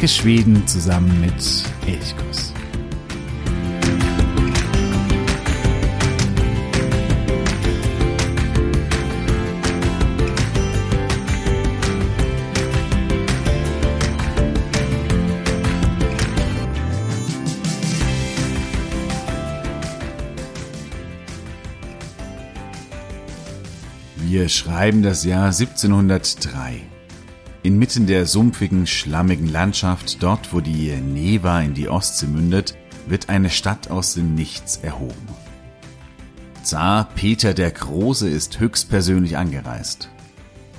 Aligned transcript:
Entdecke 0.00 0.22
Schweden 0.22 0.66
zusammen 0.66 1.20
mit 1.20 1.34
Elchkuss. 1.86 2.54
Wir 24.16 24.48
schreiben 24.48 25.02
das 25.02 25.24
Jahr 25.24 25.48
1703. 25.48 26.89
Inmitten 27.80 28.06
der 28.06 28.26
sumpfigen, 28.26 28.86
schlammigen 28.86 29.48
Landschaft, 29.48 30.22
dort 30.22 30.52
wo 30.52 30.60
die 30.60 30.90
Neva 30.90 31.62
in 31.62 31.72
die 31.72 31.88
Ostsee 31.88 32.26
mündet, 32.26 32.76
wird 33.06 33.30
eine 33.30 33.48
Stadt 33.48 33.90
aus 33.90 34.12
dem 34.12 34.34
Nichts 34.34 34.76
erhoben. 34.82 35.14
Zar 36.62 37.08
Peter 37.14 37.54
der 37.54 37.70
Große 37.70 38.28
ist 38.28 38.60
höchstpersönlich 38.60 39.38
angereist. 39.38 40.10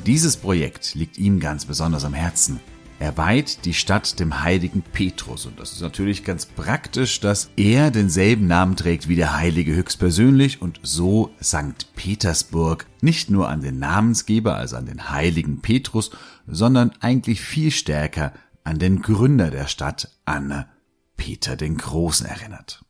Dieses 0.06 0.38
Projekt 0.38 0.94
liegt 0.94 1.18
ihm 1.18 1.40
ganz 1.40 1.66
besonders 1.66 2.06
am 2.06 2.14
Herzen. 2.14 2.60
Er 3.02 3.18
weiht 3.18 3.66
die 3.66 3.74
Stadt 3.74 4.20
dem 4.20 4.44
heiligen 4.44 4.84
Petrus 4.84 5.48
und 5.48 5.60
das 5.60 5.72
ist 5.72 5.82
natürlich 5.82 6.24
ganz 6.24 6.46
praktisch, 6.46 7.20
dass 7.20 7.50
er 7.58 7.90
denselben 7.90 8.46
Namen 8.46 8.76
trägt 8.76 9.08
wie 9.08 9.16
der 9.16 9.36
Heilige 9.36 9.74
höchstpersönlich 9.74 10.62
und 10.62 10.80
so 10.84 11.32
Sankt 11.40 11.96
Petersburg 11.96 12.86
nicht 13.02 13.32
nur 13.32 13.50
an 13.50 13.62
den 13.62 13.80
Namensgeber, 13.80 14.56
also 14.56 14.76
an 14.76 14.86
den 14.86 15.10
heiligen 15.10 15.62
Petrus, 15.62 16.12
sondern 16.46 16.92
eigentlich 17.00 17.42
viel 17.42 17.72
stärker 17.72 18.34
an 18.64 18.78
den 18.78 19.02
Gründer 19.02 19.50
der 19.50 19.66
Stadt, 19.66 20.16
an 20.26 20.66
Peter 21.18 21.56
den 21.56 21.78
Großen 21.78 22.28
erinnert. 22.28 22.86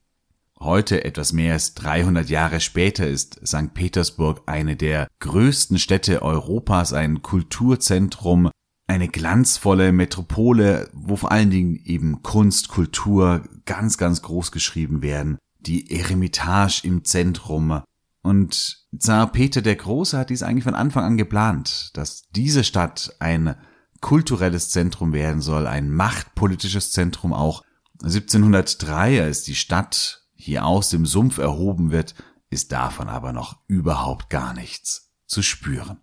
Heute, 0.60 1.06
etwas 1.06 1.32
mehr 1.32 1.54
als 1.54 1.74
300 1.76 2.30
Jahre 2.30 2.60
später, 2.60 3.08
ist 3.08 3.40
St. 3.48 3.74
Petersburg 3.74 4.42
eine 4.46 4.76
der 4.76 5.08
größten 5.22 5.80
Städte 5.80 6.22
Europas, 6.22 6.92
ein 6.92 7.22
Kulturzentrum, 7.22 8.52
eine 8.92 9.08
glanzvolle 9.08 9.94
Metropole, 9.94 10.90
wo 10.94 11.16
vor 11.16 11.32
allen 11.32 11.50
Dingen 11.50 11.78
eben 11.86 12.22
Kunst, 12.24 12.68
Kultur 12.68 13.42
ganz, 13.66 13.98
ganz 13.98 14.22
groß 14.22 14.52
geschrieben 14.52 15.02
werden. 15.02 15.38
Die 15.60 15.92
Eremitage 15.92 16.82
im 16.84 17.06
Zentrum. 17.06 17.82
Und 18.22 18.86
Zar 19.00 19.32
Peter 19.32 19.62
der 19.62 19.78
Große 19.78 20.18
hat 20.18 20.30
dies 20.30 20.44
eigentlich 20.44 20.66
von 20.66 20.76
Anfang 20.76 21.06
an 21.06 21.18
geplant, 21.18 21.92
dass 21.94 22.24
diese 22.36 22.66
Stadt 22.66 23.16
ein 23.20 23.56
kulturelles 24.02 24.70
Zentrum 24.72 25.14
werden 25.14 25.42
soll, 25.42 25.68
ein 25.68 25.90
machtpolitisches 25.90 26.92
Zentrum 26.92 27.32
auch. 27.34 27.64
1703, 28.04 29.22
als 29.22 29.44
die 29.44 29.56
Stadt 29.56 30.24
hier 30.34 30.66
aus 30.66 30.90
dem 30.90 31.06
Sumpf 31.06 31.38
erhoben 31.38 31.92
wird, 31.92 32.16
ist 32.50 32.74
davon 32.74 33.08
aber 33.08 33.32
noch 33.32 33.60
überhaupt 33.68 34.30
gar 34.30 34.54
nichts 34.54 35.14
zu 35.28 35.42
spüren. 35.42 36.02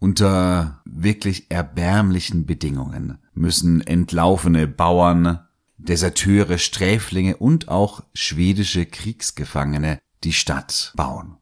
Unter 0.00 0.80
wirklich 0.86 1.50
erbärmlichen 1.50 2.46
Bedingungen 2.46 3.18
müssen 3.34 3.82
entlaufene 3.82 4.66
Bauern, 4.66 5.40
Deserteure, 5.76 6.56
Sträflinge 6.56 7.36
und 7.36 7.68
auch 7.68 8.02
schwedische 8.14 8.86
Kriegsgefangene 8.86 9.98
die 10.24 10.32
Stadt 10.32 10.92
bauen. 10.96 11.36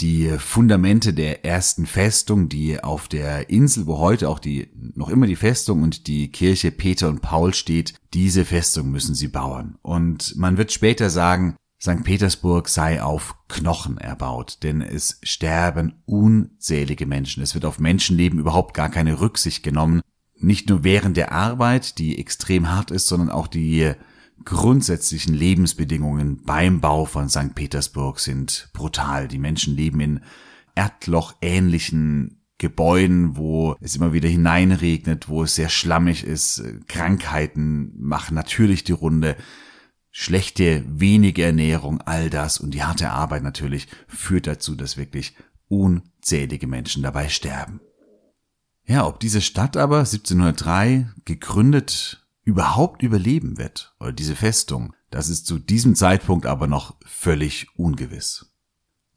Die 0.00 0.28
Fundamente 0.38 1.14
der 1.14 1.44
ersten 1.44 1.84
Festung, 1.86 2.48
die 2.48 2.82
auf 2.82 3.08
der 3.08 3.50
Insel, 3.50 3.86
wo 3.86 3.98
heute 3.98 4.28
auch 4.28 4.38
die, 4.38 4.68
noch 4.94 5.08
immer 5.08 5.26
die 5.26 5.36
Festung 5.36 5.82
und 5.82 6.06
die 6.06 6.30
Kirche 6.30 6.70
Peter 6.70 7.08
und 7.08 7.22
Paul 7.22 7.54
steht, 7.54 7.94
diese 8.14 8.44
Festung 8.44 8.90
müssen 8.90 9.14
sie 9.16 9.28
bauen. 9.28 9.78
Und 9.82 10.36
man 10.36 10.58
wird 10.58 10.70
später 10.70 11.10
sagen, 11.10 11.56
St. 11.86 12.02
Petersburg 12.02 12.68
sei 12.68 13.00
auf 13.00 13.36
Knochen 13.48 13.96
erbaut, 13.98 14.58
denn 14.64 14.80
es 14.80 15.20
sterben 15.22 16.02
unzählige 16.04 17.06
Menschen. 17.06 17.44
Es 17.44 17.54
wird 17.54 17.64
auf 17.64 17.78
Menschenleben 17.78 18.40
überhaupt 18.40 18.74
gar 18.74 18.88
keine 18.88 19.20
Rücksicht 19.20 19.62
genommen. 19.62 20.00
Nicht 20.36 20.68
nur 20.68 20.82
während 20.82 21.16
der 21.16 21.30
Arbeit, 21.30 21.98
die 21.98 22.18
extrem 22.18 22.68
hart 22.68 22.90
ist, 22.90 23.06
sondern 23.06 23.30
auch 23.30 23.46
die 23.46 23.92
grundsätzlichen 24.44 25.32
Lebensbedingungen 25.32 26.42
beim 26.42 26.80
Bau 26.80 27.04
von 27.04 27.28
St. 27.28 27.54
Petersburg 27.54 28.18
sind 28.18 28.68
brutal. 28.72 29.28
Die 29.28 29.38
Menschen 29.38 29.76
leben 29.76 30.00
in 30.00 30.20
Erdlochähnlichen 30.74 32.42
Gebäuden, 32.58 33.36
wo 33.36 33.76
es 33.80 33.94
immer 33.94 34.12
wieder 34.12 34.28
hineinregnet, 34.28 35.28
wo 35.28 35.44
es 35.44 35.54
sehr 35.54 35.68
schlammig 35.68 36.24
ist. 36.24 36.64
Krankheiten 36.88 37.92
machen 37.96 38.34
natürlich 38.34 38.82
die 38.82 38.92
Runde 38.92 39.36
schlechte, 40.18 40.82
wenige 40.88 41.44
Ernährung, 41.44 42.00
all 42.00 42.30
das 42.30 42.58
und 42.58 42.70
die 42.70 42.82
harte 42.82 43.10
Arbeit 43.10 43.42
natürlich 43.42 43.86
führt 44.08 44.46
dazu, 44.46 44.74
dass 44.74 44.96
wirklich 44.96 45.34
unzählige 45.68 46.66
Menschen 46.66 47.02
dabei 47.02 47.28
sterben. 47.28 47.80
Ja, 48.86 49.06
ob 49.06 49.20
diese 49.20 49.42
Stadt 49.42 49.76
aber 49.76 49.98
1703 49.98 51.10
gegründet 51.26 52.26
überhaupt 52.44 53.02
überleben 53.02 53.58
wird, 53.58 53.94
oder 54.00 54.10
diese 54.10 54.36
Festung, 54.36 54.94
das 55.10 55.28
ist 55.28 55.46
zu 55.46 55.58
diesem 55.58 55.94
Zeitpunkt 55.94 56.46
aber 56.46 56.66
noch 56.66 56.96
völlig 57.04 57.66
ungewiss. 57.76 58.46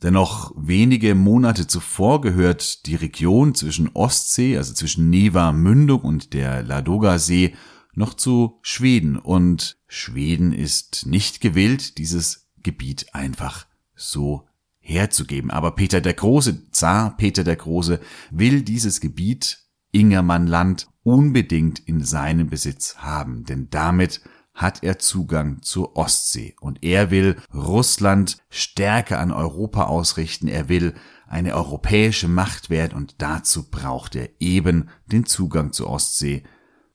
Denn 0.04 0.16
noch 0.16 0.52
wenige 0.58 1.16
Monate 1.16 1.66
zuvor 1.66 2.20
gehört 2.20 2.86
die 2.88 2.96
Region 2.96 3.56
zwischen 3.56 3.88
Ostsee, 3.94 4.58
also 4.58 4.74
zwischen 4.74 5.10
Neva 5.10 5.54
Mündung 5.54 6.02
und 6.02 6.34
der 6.34 6.62
Ladoga-See, 6.62 7.56
noch 7.94 8.14
zu 8.14 8.60
Schweden. 8.62 9.18
Und 9.18 9.78
Schweden 9.88 10.54
ist 10.54 11.06
nicht 11.06 11.42
gewillt, 11.42 11.98
dieses 11.98 12.50
Gebiet 12.62 13.14
einfach 13.14 13.66
so 13.96 14.48
herzugeben. 14.80 15.52
Aber 15.52 15.72
Peter 15.72 16.02
der 16.02 16.14
Große, 16.14 16.72
Zar 16.72 17.18
Peter 17.18 17.44
der 17.44 17.56
Große, 17.56 18.00
will 18.32 18.62
dieses 18.62 19.02
Gebiet 19.02 19.66
Ingermannland 19.92 20.88
unbedingt 21.04 21.80
in 21.80 22.04
seinem 22.04 22.50
Besitz 22.50 22.98
haben, 22.98 23.44
denn 23.46 23.70
damit 23.72 24.22
hat 24.54 24.84
er 24.84 25.00
Zugang 25.00 25.62
zur 25.62 25.96
Ostsee. 25.96 26.56
Und 26.60 26.84
er 26.84 27.12
will 27.12 27.38
Russland 27.54 28.38
stärker 28.50 29.20
an 29.20 29.32
Europa 29.32 29.86
ausrichten, 29.86 30.48
er 30.48 30.68
will 30.68 30.96
eine 31.28 31.56
europäische 31.56 32.28
Macht 32.28 32.70
werden. 32.70 32.98
Und 32.98 33.16
dazu 33.20 33.70
braucht 33.70 34.16
er 34.16 34.30
eben 34.40 34.90
den 35.06 35.26
Zugang 35.26 35.72
zur 35.72 35.90
Ostsee 35.90 36.44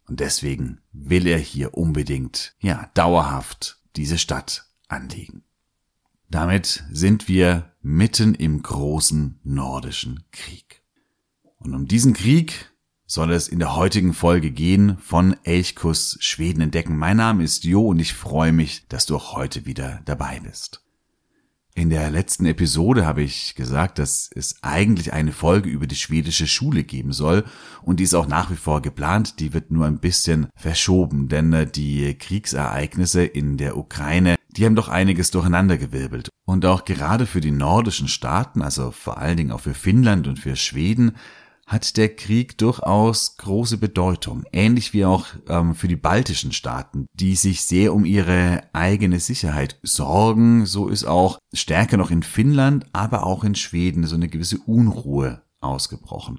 und 0.07 0.21
deswegen 0.21 0.81
will 0.93 1.27
er 1.27 1.39
hier 1.39 1.75
unbedingt, 1.75 2.55
ja, 2.61 2.91
dauerhaft 2.95 3.81
diese 3.97 4.19
Stadt 4.19 4.67
anlegen. 4.89 5.45
Damit 6.31 6.85
sind 6.91 7.29
wir 7.29 7.73
mitten 7.81 8.35
im 8.35 8.63
großen 8.63 9.41
nordischen 9.45 10.25
Krieg. 10.33 10.83
Und 11.59 11.75
um 11.75 11.87
diesen 11.87 12.13
Krieg 12.13 12.73
soll 13.07 13.33
es 13.33 13.49
in 13.49 13.59
der 13.59 13.77
heutigen 13.77 14.15
Folge 14.15 14.51
gehen 14.51 14.99
von 14.99 15.37
Elchkuss 15.45 16.17
Schweden 16.21 16.63
entdecken. 16.63 16.97
Mein 16.97 17.19
Name 17.19 17.45
ist 17.45 17.65
Jo 17.65 17.89
und 17.89 17.99
ich 18.01 18.15
freue 18.15 18.53
mich, 18.53 18.87
dass 18.89 19.07
du 19.07 19.17
auch 19.17 19.35
heute 19.35 19.67
wieder 19.67 20.03
dabei 20.05 20.41
bist. 20.41 20.84
In 21.77 21.91
der 21.91 22.09
letzten 22.09 22.47
Episode 22.47 23.05
habe 23.05 23.23
ich 23.23 23.57
gesagt, 23.57 23.99
dass 23.99 24.31
es 24.33 24.63
eigentlich 24.63 25.13
eine 25.13 25.33
Folge 25.33 25.69
über 25.69 25.89
die 25.89 25.97
schwedische 25.97 26.47
Schule 26.47 26.85
geben 26.85 27.13
soll 27.13 27.43
und 27.83 27.99
die 27.99 28.05
ist 28.05 28.15
auch 28.15 28.29
nach 28.29 28.49
wie 28.53 28.57
vor 28.57 28.81
geplant, 28.81 29.41
die 29.41 29.53
wird 29.53 29.73
nur 29.73 29.85
ein 29.85 29.99
bisschen 29.99 30.47
verschoben, 30.55 31.29
denn 31.29 31.53
äh, 31.53 31.67
die 31.67 32.15
Kriegsereignisse 32.15 33.25
in 33.25 33.57
der 33.57 33.77
Ukraine, 33.77 34.37
die 34.51 34.65
haben 34.65 34.77
doch 34.77 34.89
einiges 34.89 35.33
durcheinandergewirbelt. 35.33 36.29
Und 36.47 36.65
auch 36.65 36.85
gerade 36.85 37.27
für 37.27 37.41
die 37.41 37.51
nordischen 37.51 38.07
Staaten, 38.07 38.63
also 38.63 38.93
vor 38.93 39.19
allen 39.19 39.37
Dingen 39.37 39.51
auch 39.51 39.61
für 39.61 39.75
Finnland 39.75 40.29
und 40.29 40.39
für 40.39 40.55
Schweden, 40.55 41.17
hat 41.67 41.97
der 41.97 42.15
Krieg 42.15 42.59
durchaus 42.59 43.37
große 43.37 43.79
Bedeutung, 43.79 44.45
ähnlich 44.53 44.93
wie 44.93 45.05
auch 45.05 45.27
ähm, 45.49 45.75
für 45.75 45.89
die 45.89 45.97
baltischen 45.97 46.53
Staaten, 46.53 47.07
die 47.15 47.37
sich 47.37 47.63
sehr 47.63 47.95
um 47.95 48.05
ihre 48.05 48.63
eigene 48.73 49.21
Sicherheit 49.21 49.79
sorgen. 49.83 50.67
So 50.67 50.89
ist 50.89 51.05
auch 51.05 51.39
stärker 51.53 51.97
noch 51.97 52.11
in 52.11 52.23
Finnland, 52.23 52.87
aber 52.93 53.25
auch 53.25 53.45
in 53.45 53.55
Schweden 53.55 54.05
so 54.05 54.15
eine 54.15 54.29
gewisse 54.29 54.59
Unruhe 54.59 55.43
ausgebrochen. 55.61 56.39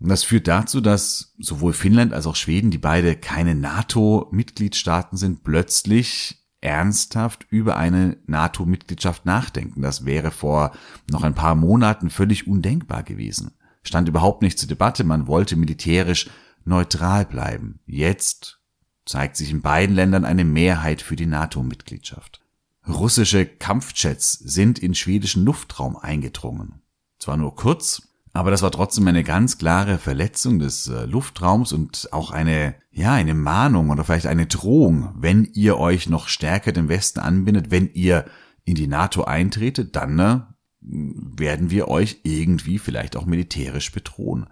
Und 0.00 0.08
das 0.08 0.24
führt 0.24 0.48
dazu, 0.48 0.80
dass 0.80 1.34
sowohl 1.38 1.72
Finnland 1.72 2.12
als 2.12 2.26
auch 2.26 2.36
Schweden, 2.36 2.70
die 2.70 2.78
beide 2.78 3.16
keine 3.16 3.54
NATO-Mitgliedstaaten 3.54 5.16
sind, 5.16 5.44
plötzlich 5.44 6.40
ernsthaft 6.60 7.46
über 7.50 7.76
eine 7.76 8.16
NATO-Mitgliedschaft 8.26 9.26
nachdenken. 9.26 9.82
Das 9.82 10.06
wäre 10.06 10.30
vor 10.30 10.72
noch 11.10 11.22
ein 11.22 11.34
paar 11.34 11.54
Monaten 11.54 12.08
völlig 12.08 12.46
undenkbar 12.46 13.02
gewesen 13.02 13.52
stand 13.84 14.08
überhaupt 14.08 14.42
nicht 14.42 14.58
zur 14.58 14.68
Debatte, 14.68 15.04
man 15.04 15.26
wollte 15.26 15.56
militärisch 15.56 16.28
neutral 16.64 17.24
bleiben. 17.26 17.80
Jetzt 17.86 18.60
zeigt 19.06 19.36
sich 19.36 19.50
in 19.50 19.60
beiden 19.60 19.94
Ländern 19.94 20.24
eine 20.24 20.44
Mehrheit 20.44 21.02
für 21.02 21.16
die 21.16 21.26
NATO-Mitgliedschaft. 21.26 22.40
Russische 22.88 23.46
Kampfjets 23.46 24.32
sind 24.32 24.78
in 24.78 24.94
schwedischen 24.94 25.44
Luftraum 25.44 25.96
eingedrungen. 25.96 26.82
Zwar 27.18 27.36
nur 27.36 27.54
kurz, 27.54 28.02
Aber 28.36 28.50
das 28.50 28.62
war 28.62 28.72
trotzdem 28.72 29.06
eine 29.06 29.22
ganz 29.22 29.58
klare 29.58 29.96
Verletzung 29.96 30.58
des 30.58 30.88
äh, 30.88 31.04
Luftraums 31.06 31.72
und 31.72 32.12
auch 32.12 32.32
eine, 32.32 32.74
ja, 32.90 33.14
eine 33.14 33.32
Mahnung 33.32 33.90
oder 33.90 34.02
vielleicht 34.02 34.26
eine 34.26 34.46
Drohung, 34.46 35.14
wenn 35.16 35.44
ihr 35.54 35.78
euch 35.78 36.08
noch 36.08 36.26
stärker 36.26 36.72
dem 36.72 36.88
Westen 36.88 37.20
anbindet, 37.20 37.70
wenn 37.70 37.88
ihr 37.94 38.24
in 38.64 38.74
die 38.74 38.88
NATO 38.88 39.22
eintretet, 39.22 39.94
dann 39.94 40.16
ne, 40.16 40.53
werden 40.84 41.70
wir 41.70 41.88
euch 41.88 42.20
irgendwie 42.22 42.78
vielleicht 42.78 43.16
auch 43.16 43.26
militärisch 43.26 43.90
bedrohen. 43.92 44.46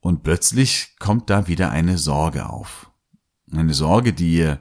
Und 0.00 0.22
plötzlich 0.22 0.96
kommt 0.98 1.30
da 1.30 1.46
wieder 1.46 1.70
eine 1.70 1.98
Sorge 1.98 2.48
auf. 2.48 2.90
Eine 3.52 3.74
Sorge, 3.74 4.12
die 4.12 4.54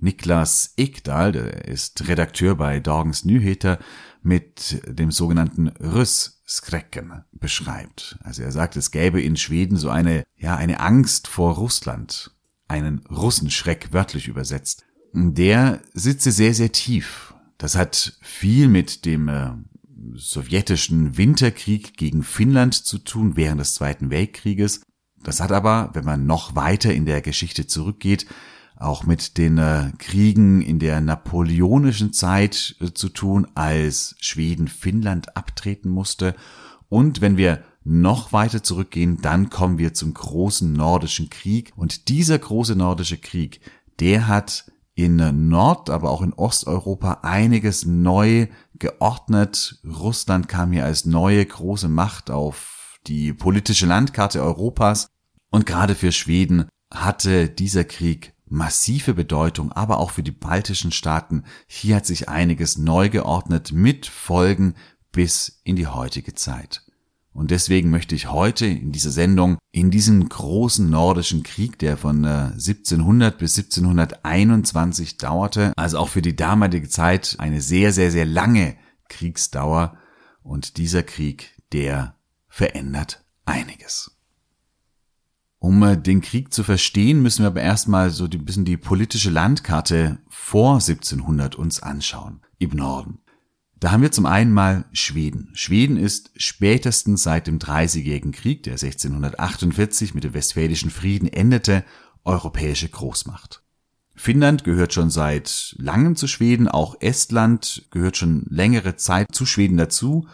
Niklas 0.00 0.74
Ekdal, 0.76 1.32
der 1.32 1.66
ist 1.66 2.08
Redakteur 2.08 2.54
bei 2.54 2.80
Dagens 2.80 3.24
Nyheter, 3.24 3.78
mit 4.22 4.82
dem 4.86 5.10
sogenannten 5.10 5.68
Rüssskrecken 5.68 7.24
beschreibt. 7.32 8.18
Also 8.22 8.42
er 8.42 8.52
sagt, 8.52 8.76
es 8.76 8.90
gäbe 8.90 9.20
in 9.20 9.36
Schweden 9.36 9.76
so 9.76 9.90
eine, 9.90 10.24
ja, 10.36 10.56
eine 10.56 10.80
Angst 10.80 11.28
vor 11.28 11.54
Russland, 11.54 12.32
einen 12.66 13.06
Russenschreck 13.06 13.92
wörtlich 13.92 14.28
übersetzt. 14.28 14.84
Der 15.12 15.80
sitze 15.94 16.32
sehr, 16.32 16.54
sehr 16.54 16.72
tief. 16.72 17.34
Das 17.56 17.76
hat 17.76 18.18
viel 18.20 18.68
mit 18.68 19.04
dem 19.04 19.28
äh, 19.28 19.52
sowjetischen 20.14 21.16
Winterkrieg 21.16 21.96
gegen 21.96 22.22
Finnland 22.22 22.74
zu 22.74 22.98
tun 22.98 23.36
während 23.36 23.60
des 23.60 23.74
Zweiten 23.74 24.10
Weltkrieges. 24.10 24.82
Das 25.22 25.40
hat 25.40 25.52
aber, 25.52 25.90
wenn 25.94 26.04
man 26.04 26.26
noch 26.26 26.54
weiter 26.54 26.92
in 26.92 27.06
der 27.06 27.20
Geschichte 27.20 27.66
zurückgeht, 27.66 28.26
auch 28.76 29.04
mit 29.04 29.38
den 29.38 29.58
äh, 29.58 29.90
Kriegen 29.98 30.62
in 30.62 30.78
der 30.78 31.00
napoleonischen 31.00 32.12
Zeit 32.12 32.76
äh, 32.80 32.92
zu 32.92 33.08
tun, 33.08 33.46
als 33.54 34.14
Schweden 34.20 34.68
Finnland 34.68 35.36
abtreten 35.36 35.90
musste. 35.90 36.34
Und 36.88 37.20
wenn 37.20 37.36
wir 37.36 37.64
noch 37.82 38.32
weiter 38.32 38.62
zurückgehen, 38.62 39.18
dann 39.20 39.50
kommen 39.50 39.78
wir 39.78 39.94
zum 39.94 40.14
großen 40.14 40.72
nordischen 40.72 41.28
Krieg. 41.30 41.72
Und 41.74 42.08
dieser 42.08 42.38
große 42.38 42.76
nordische 42.76 43.18
Krieg, 43.18 43.60
der 43.98 44.28
hat 44.28 44.70
in 44.94 45.48
Nord, 45.48 45.90
aber 45.90 46.10
auch 46.10 46.22
in 46.22 46.32
Osteuropa 46.32 47.20
einiges 47.22 47.86
neu 47.86 48.48
geordnet. 48.78 49.80
Russland 49.84 50.48
kam 50.48 50.72
hier 50.72 50.84
als 50.84 51.04
neue 51.04 51.44
große 51.44 51.88
Macht 51.88 52.30
auf 52.30 52.98
die 53.06 53.32
politische 53.32 53.86
Landkarte 53.86 54.42
Europas. 54.42 55.08
Und 55.50 55.66
gerade 55.66 55.94
für 55.94 56.12
Schweden 56.12 56.68
hatte 56.92 57.48
dieser 57.48 57.84
Krieg 57.84 58.34
massive 58.46 59.14
Bedeutung, 59.14 59.72
aber 59.72 59.98
auch 59.98 60.10
für 60.10 60.22
die 60.22 60.32
baltischen 60.32 60.92
Staaten. 60.92 61.44
Hier 61.66 61.96
hat 61.96 62.06
sich 62.06 62.28
einiges 62.28 62.78
neu 62.78 63.08
geordnet 63.08 63.72
mit 63.72 64.06
Folgen 64.06 64.74
bis 65.12 65.60
in 65.64 65.76
die 65.76 65.86
heutige 65.86 66.34
Zeit. 66.34 66.87
Und 67.38 67.52
deswegen 67.52 67.90
möchte 67.90 68.16
ich 68.16 68.32
heute 68.32 68.66
in 68.66 68.90
dieser 68.90 69.12
Sendung 69.12 69.58
in 69.70 69.92
diesem 69.92 70.28
großen 70.28 70.90
nordischen 70.90 71.44
Krieg, 71.44 71.78
der 71.78 71.96
von 71.96 72.24
1700 72.24 73.32
äh, 73.32 73.38
bis 73.38 73.56
1721 73.56 75.18
dauerte, 75.18 75.72
also 75.76 75.98
auch 75.98 76.08
für 76.08 76.20
die 76.20 76.34
damalige 76.34 76.88
Zeit 76.88 77.36
eine 77.38 77.60
sehr, 77.60 77.92
sehr, 77.92 78.10
sehr 78.10 78.24
lange 78.24 78.74
Kriegsdauer. 79.08 79.96
Und 80.42 80.78
dieser 80.78 81.04
Krieg, 81.04 81.54
der 81.70 82.16
verändert 82.48 83.24
einiges. 83.44 84.18
Um 85.60 85.80
äh, 85.84 85.96
den 85.96 86.22
Krieg 86.22 86.52
zu 86.52 86.64
verstehen, 86.64 87.22
müssen 87.22 87.44
wir 87.44 87.48
aber 87.50 87.60
erstmal 87.60 88.10
so 88.10 88.24
ein 88.24 88.44
bisschen 88.44 88.64
die 88.64 88.76
politische 88.76 89.30
Landkarte 89.30 90.18
vor 90.28 90.74
1700 90.74 91.54
uns 91.54 91.80
anschauen, 91.80 92.40
im 92.58 92.70
Norden. 92.70 93.20
Da 93.80 93.92
haben 93.92 94.02
wir 94.02 94.10
zum 94.10 94.26
einen 94.26 94.52
mal 94.52 94.86
Schweden. 94.92 95.50
Schweden 95.54 95.96
ist 95.96 96.30
spätestens 96.36 97.22
seit 97.22 97.46
dem 97.46 97.58
Dreißigjährigen 97.58 98.32
Krieg, 98.32 98.64
der 98.64 98.72
1648 98.72 100.14
mit 100.14 100.24
dem 100.24 100.34
Westfälischen 100.34 100.90
Frieden 100.90 101.28
endete, 101.28 101.84
europäische 102.24 102.88
Großmacht. 102.88 103.62
Finnland 104.16 104.64
gehört 104.64 104.92
schon 104.92 105.10
seit 105.10 105.76
langem 105.78 106.16
zu 106.16 106.26
Schweden, 106.26 106.66
auch 106.66 106.96
Estland 107.00 107.86
gehört 107.92 108.16
schon 108.16 108.46
längere 108.50 108.96
Zeit 108.96 109.28
zu 109.32 109.46
Schweden 109.46 109.76
dazu 109.76 110.26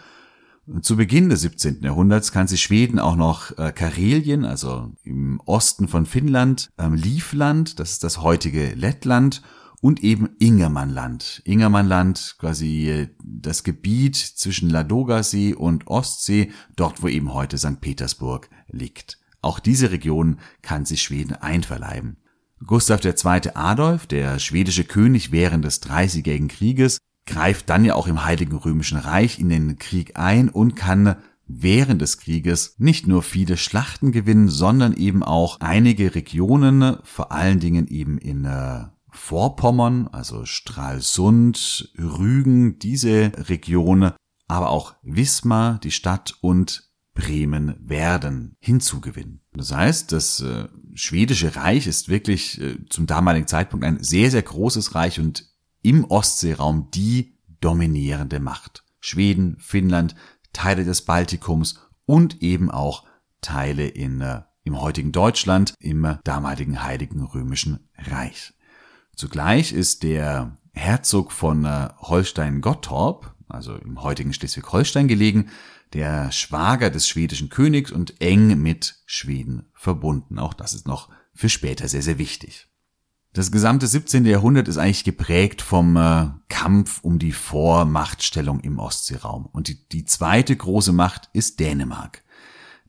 zu 0.81 0.97
Beginn 0.97 1.29
des 1.29 1.43
17. 1.43 1.83
Jahrhunderts 1.83 2.33
kann 2.33 2.47
sich 2.47 2.63
Schweden 2.63 2.99
auch 2.99 3.17
noch 3.17 3.57
äh, 3.59 3.71
Karelien, 3.73 4.45
also 4.45 4.93
im 5.03 5.41
Osten 5.45 5.89
von 5.89 6.07
Finnland, 6.07 6.71
ähm, 6.79 6.95
Livland, 6.95 7.79
das 7.79 7.93
ist 7.93 8.05
das 8.05 8.23
heutige 8.23 8.75
Lettland, 8.75 9.43
und 9.85 10.03
eben 10.03 10.31
Ingermannland. 10.39 11.43
Ingermannland, 11.45 12.37
quasi 12.39 12.89
äh, 12.89 13.09
das 13.23 13.65
Gebiet 13.65 14.17
zwischen 14.17 14.71
Ladogasee 14.71 15.53
und 15.53 15.89
Ostsee, 15.89 16.53
dort 16.75 17.03
wo 17.03 17.09
eben 17.09 17.35
heute 17.35 17.59
St. 17.59 17.83
Petersburg 17.83 18.49
liegt. 18.69 19.19
Auch 19.43 19.59
diese 19.59 19.91
Region 19.91 20.39
kann 20.63 20.87
sich 20.87 21.03
Schweden 21.03 21.35
einverleiben. 21.35 22.17
Gustav 22.65 23.05
II. 23.05 23.51
Adolf, 23.53 24.07
der 24.07 24.39
schwedische 24.39 24.85
König 24.85 25.33
während 25.33 25.67
des 25.67 25.81
Dreißigjährigen 25.81 26.49
Krieges, 26.49 26.97
greift 27.27 27.69
dann 27.69 27.85
ja 27.85 27.95
auch 27.95 28.07
im 28.07 28.25
Heiligen 28.25 28.57
Römischen 28.57 28.97
Reich 28.97 29.39
in 29.39 29.51
den 29.51 29.79
Krieg 29.79 30.17
ein 30.17 30.49
und 30.49 30.77
kann 30.77 31.17
während 31.47 32.01
des 32.01 32.17
Krieges 32.17 32.77
nicht 32.79 33.07
nur 33.07 33.23
viele 33.23 33.59
Schlachten 33.59 34.13
gewinnen, 34.13 34.49
sondern 34.49 34.95
eben 34.95 35.23
auch 35.23 35.61
einige 35.61 36.15
Regionen, 36.15 36.97
vor 37.03 37.33
allen 37.33 37.61
Dingen 37.61 37.87
eben 37.87 38.17
in 38.17 38.47
äh, 38.47 38.85
Vorpommern, 39.15 40.09
also 40.09 40.45
Stralsund, 40.45 41.93
Rügen, 41.97 42.79
diese 42.79 43.33
Region, 43.49 44.13
aber 44.49 44.71
auch 44.71 44.95
Wismar, 45.03 45.79
die 45.79 45.93
Stadt 45.93 46.35
und 46.41 46.91
Bremen 47.15 47.77
werden 47.79 48.57
hinzugewinnen. 48.59 49.41
Das 49.53 49.73
heißt, 49.73 50.11
das 50.11 50.41
äh, 50.41 50.69
schwedische 50.95 51.55
Reich 51.55 51.87
ist 51.87 52.09
wirklich 52.09 52.61
äh, 52.61 52.85
zum 52.91 53.07
damaligen 53.07 53.47
Zeitpunkt 53.47 53.87
ein 53.87 54.03
sehr, 54.03 54.31
sehr 54.33 54.43
großes 54.43 54.97
Reich 54.97 55.21
und 55.21 55.49
im 55.81 56.05
Ostseeraum 56.05 56.91
die 56.91 57.39
dominierende 57.61 58.41
Macht. 58.41 58.85
Schweden, 59.01 59.57
Finnland, 59.61 60.17
Teile 60.53 60.85
des 60.85 61.03
Baltikums 61.03 61.81
und 62.05 62.43
eben 62.43 62.71
auch 62.71 63.05
Teile 63.41 63.87
in, 63.87 64.21
äh, 64.21 64.43
im 64.65 64.81
heutigen 64.81 65.13
Deutschland, 65.13 65.75
im 65.79 66.19
damaligen 66.25 66.83
Heiligen 66.83 67.23
Römischen 67.23 67.89
Reich. 67.97 68.54
Zugleich 69.17 69.73
ist 69.73 70.03
der 70.03 70.57
Herzog 70.73 71.33
von 71.33 71.65
äh, 71.65 71.89
Holstein-Gottorp, 71.99 73.35
also 73.49 73.77
im 73.77 74.03
heutigen 74.03 74.33
Schleswig-Holstein 74.33 75.09
gelegen, 75.09 75.51
der 75.93 76.33
Schwager 76.33 76.91
des 76.91 77.09
schwedischen 77.09 77.49
Königs 77.49 77.93
und 77.93 78.21
eng 78.21 78.61
mit 78.61 78.97
Schweden 79.07 79.67
verbunden. 79.75 80.39
Auch 80.39 80.55
das 80.55 80.75
ist 80.75 80.89
noch 80.89 81.09
für 81.33 81.49
später 81.49 81.89
sehr, 81.89 82.03
sehr 82.03 82.19
wichtig. 82.19 82.69
Das 83.33 83.51
gesamte 83.51 83.87
17. 83.87 84.25
Jahrhundert 84.27 84.69
ist 84.69 84.79
eigentlich 84.79 85.03
geprägt 85.03 85.61
vom 85.61 85.97
äh, 85.97 86.29
Kampf 86.49 87.01
um 87.03 87.19
die 87.19 87.33
Vormachtstellung 87.33 88.61
im 88.61 88.79
Ostseeraum. 88.79 89.47
Und 89.47 89.67
die, 89.69 89.89
die 89.89 90.05
zweite 90.05 90.55
große 90.55 90.93
Macht 90.93 91.31
ist 91.33 91.59
Dänemark. 91.59 92.23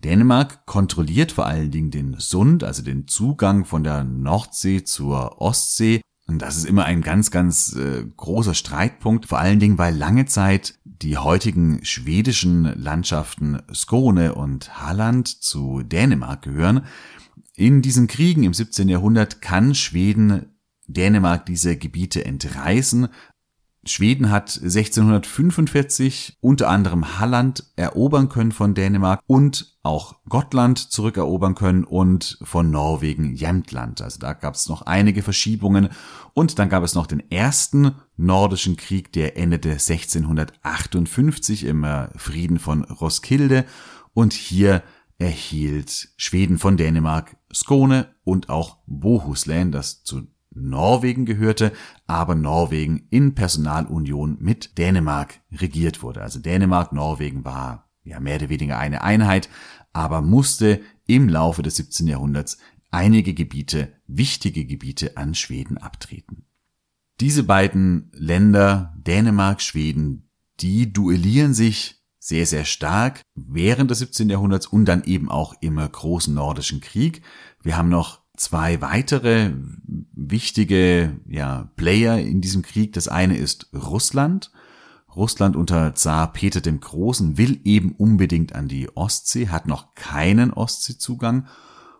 Dänemark 0.03 0.67
kontrolliert 0.67 1.31
vor 1.31 1.47
allen 1.47 1.71
Dingen 1.71 1.89
den 1.89 2.15
Sund, 2.19 2.63
also 2.63 2.83
den 2.83 3.07
Zugang 3.07 3.65
von 3.65 3.83
der 3.83 4.03
Nordsee 4.03 4.83
zur 4.83 5.41
Ostsee. 5.41 6.01
Und 6.27 6.41
das 6.41 6.57
ist 6.57 6.65
immer 6.65 6.85
ein 6.85 7.01
ganz, 7.01 7.29
ganz 7.29 7.75
äh, 7.75 8.03
großer 8.17 8.55
Streitpunkt, 8.55 9.27
vor 9.27 9.39
allen 9.39 9.59
Dingen, 9.59 9.77
weil 9.77 9.95
lange 9.95 10.25
Zeit 10.25 10.79
die 10.83 11.17
heutigen 11.17 11.83
schwedischen 11.85 12.63
Landschaften 12.81 13.61
Skåne 13.73 14.33
und 14.33 14.81
Halland 14.81 15.27
zu 15.27 15.83
Dänemark 15.83 16.41
gehören. 16.41 16.85
In 17.53 17.81
diesen 17.81 18.07
Kriegen 18.07 18.43
im 18.43 18.53
17. 18.53 18.89
Jahrhundert 18.89 19.41
kann 19.41 19.75
Schweden 19.75 20.57
Dänemark 20.87 21.45
diese 21.45 21.77
Gebiete 21.77 22.25
entreißen. 22.25 23.07
Schweden 23.87 24.31
hat 24.31 24.59
1645 24.61 26.37
unter 26.41 26.69
anderem 26.69 27.19
Halland 27.19 27.65
erobern 27.75 28.29
können 28.29 28.51
von 28.51 28.73
Dänemark 28.73 29.21
und 29.27 29.77
auch 29.83 30.15
Gottland 30.27 30.79
zurückerobern 30.79 31.53
können 31.53 31.83
und 31.83 32.39
von 32.41 32.71
Norwegen 32.71 33.35
Jämtland. 33.35 34.01
Also 34.01 34.19
da 34.19 34.33
gab 34.33 34.55
es 34.55 34.67
noch 34.69 34.81
einige 34.83 35.21
Verschiebungen 35.21 35.89
und 36.33 36.57
dann 36.57 36.69
gab 36.69 36.83
es 36.83 36.95
noch 36.95 37.05
den 37.05 37.29
ersten 37.31 37.91
nordischen 38.17 38.75
Krieg, 38.75 39.13
der 39.13 39.37
endete 39.37 39.71
1658 39.71 41.65
im 41.65 41.83
äh, 41.83 42.07
Frieden 42.17 42.57
von 42.57 42.83
Roskilde 42.83 43.65
und 44.13 44.33
hier 44.33 44.81
erhielt 45.19 46.09
Schweden 46.17 46.57
von 46.57 46.75
Dänemark 46.75 47.37
Skåne 47.53 48.07
und 48.23 48.49
auch 48.49 48.79
Bohuslän, 48.87 49.71
das 49.71 50.03
zu 50.03 50.27
Norwegen 50.55 51.25
gehörte, 51.25 51.71
aber 52.07 52.35
Norwegen 52.35 53.07
in 53.09 53.35
Personalunion 53.35 54.37
mit 54.39 54.77
Dänemark 54.77 55.41
regiert 55.51 56.01
wurde. 56.01 56.21
Also 56.21 56.39
Dänemark, 56.39 56.93
Norwegen 56.93 57.45
war 57.45 57.89
ja 58.03 58.19
mehr 58.19 58.37
oder 58.37 58.49
weniger 58.49 58.79
eine 58.79 59.01
Einheit, 59.03 59.49
aber 59.93 60.21
musste 60.21 60.81
im 61.05 61.29
Laufe 61.29 61.61
des 61.61 61.75
17. 61.75 62.07
Jahrhunderts 62.07 62.57
einige 62.91 63.33
Gebiete, 63.33 63.93
wichtige 64.07 64.65
Gebiete 64.65 65.17
an 65.17 65.35
Schweden 65.35 65.77
abtreten. 65.77 66.45
Diese 67.19 67.43
beiden 67.43 68.11
Länder, 68.13 68.93
Dänemark, 68.97 69.61
Schweden, 69.61 70.29
die 70.59 70.91
duellieren 70.91 71.53
sich 71.53 72.01
sehr, 72.19 72.45
sehr 72.45 72.65
stark 72.65 73.21
während 73.35 73.91
des 73.91 73.99
17. 73.99 74.29
Jahrhunderts 74.29 74.67
und 74.67 74.85
dann 74.85 75.03
eben 75.03 75.29
auch 75.29 75.53
im 75.61 75.77
großen 75.77 76.33
nordischen 76.33 76.81
Krieg. 76.81 77.21
Wir 77.61 77.77
haben 77.77 77.89
noch 77.89 78.24
zwei 78.37 78.81
weitere 78.81 79.51
wichtige 80.13 81.19
ja, 81.27 81.69
Player 81.75 82.19
in 82.19 82.41
diesem 82.41 82.61
Krieg. 82.61 82.93
Das 82.93 83.07
eine 83.07 83.37
ist 83.37 83.69
Russland. 83.73 84.51
Russland 85.15 85.55
unter 85.55 85.95
Zar 85.95 86.33
Peter 86.33 86.61
dem 86.61 86.79
Großen 86.79 87.37
will 87.37 87.61
eben 87.63 87.93
unbedingt 87.93 88.53
an 88.53 88.67
die 88.67 88.89
Ostsee, 88.95 89.47
hat 89.47 89.67
noch 89.67 89.95
keinen 89.95 90.51
Ostseezugang. 90.51 91.47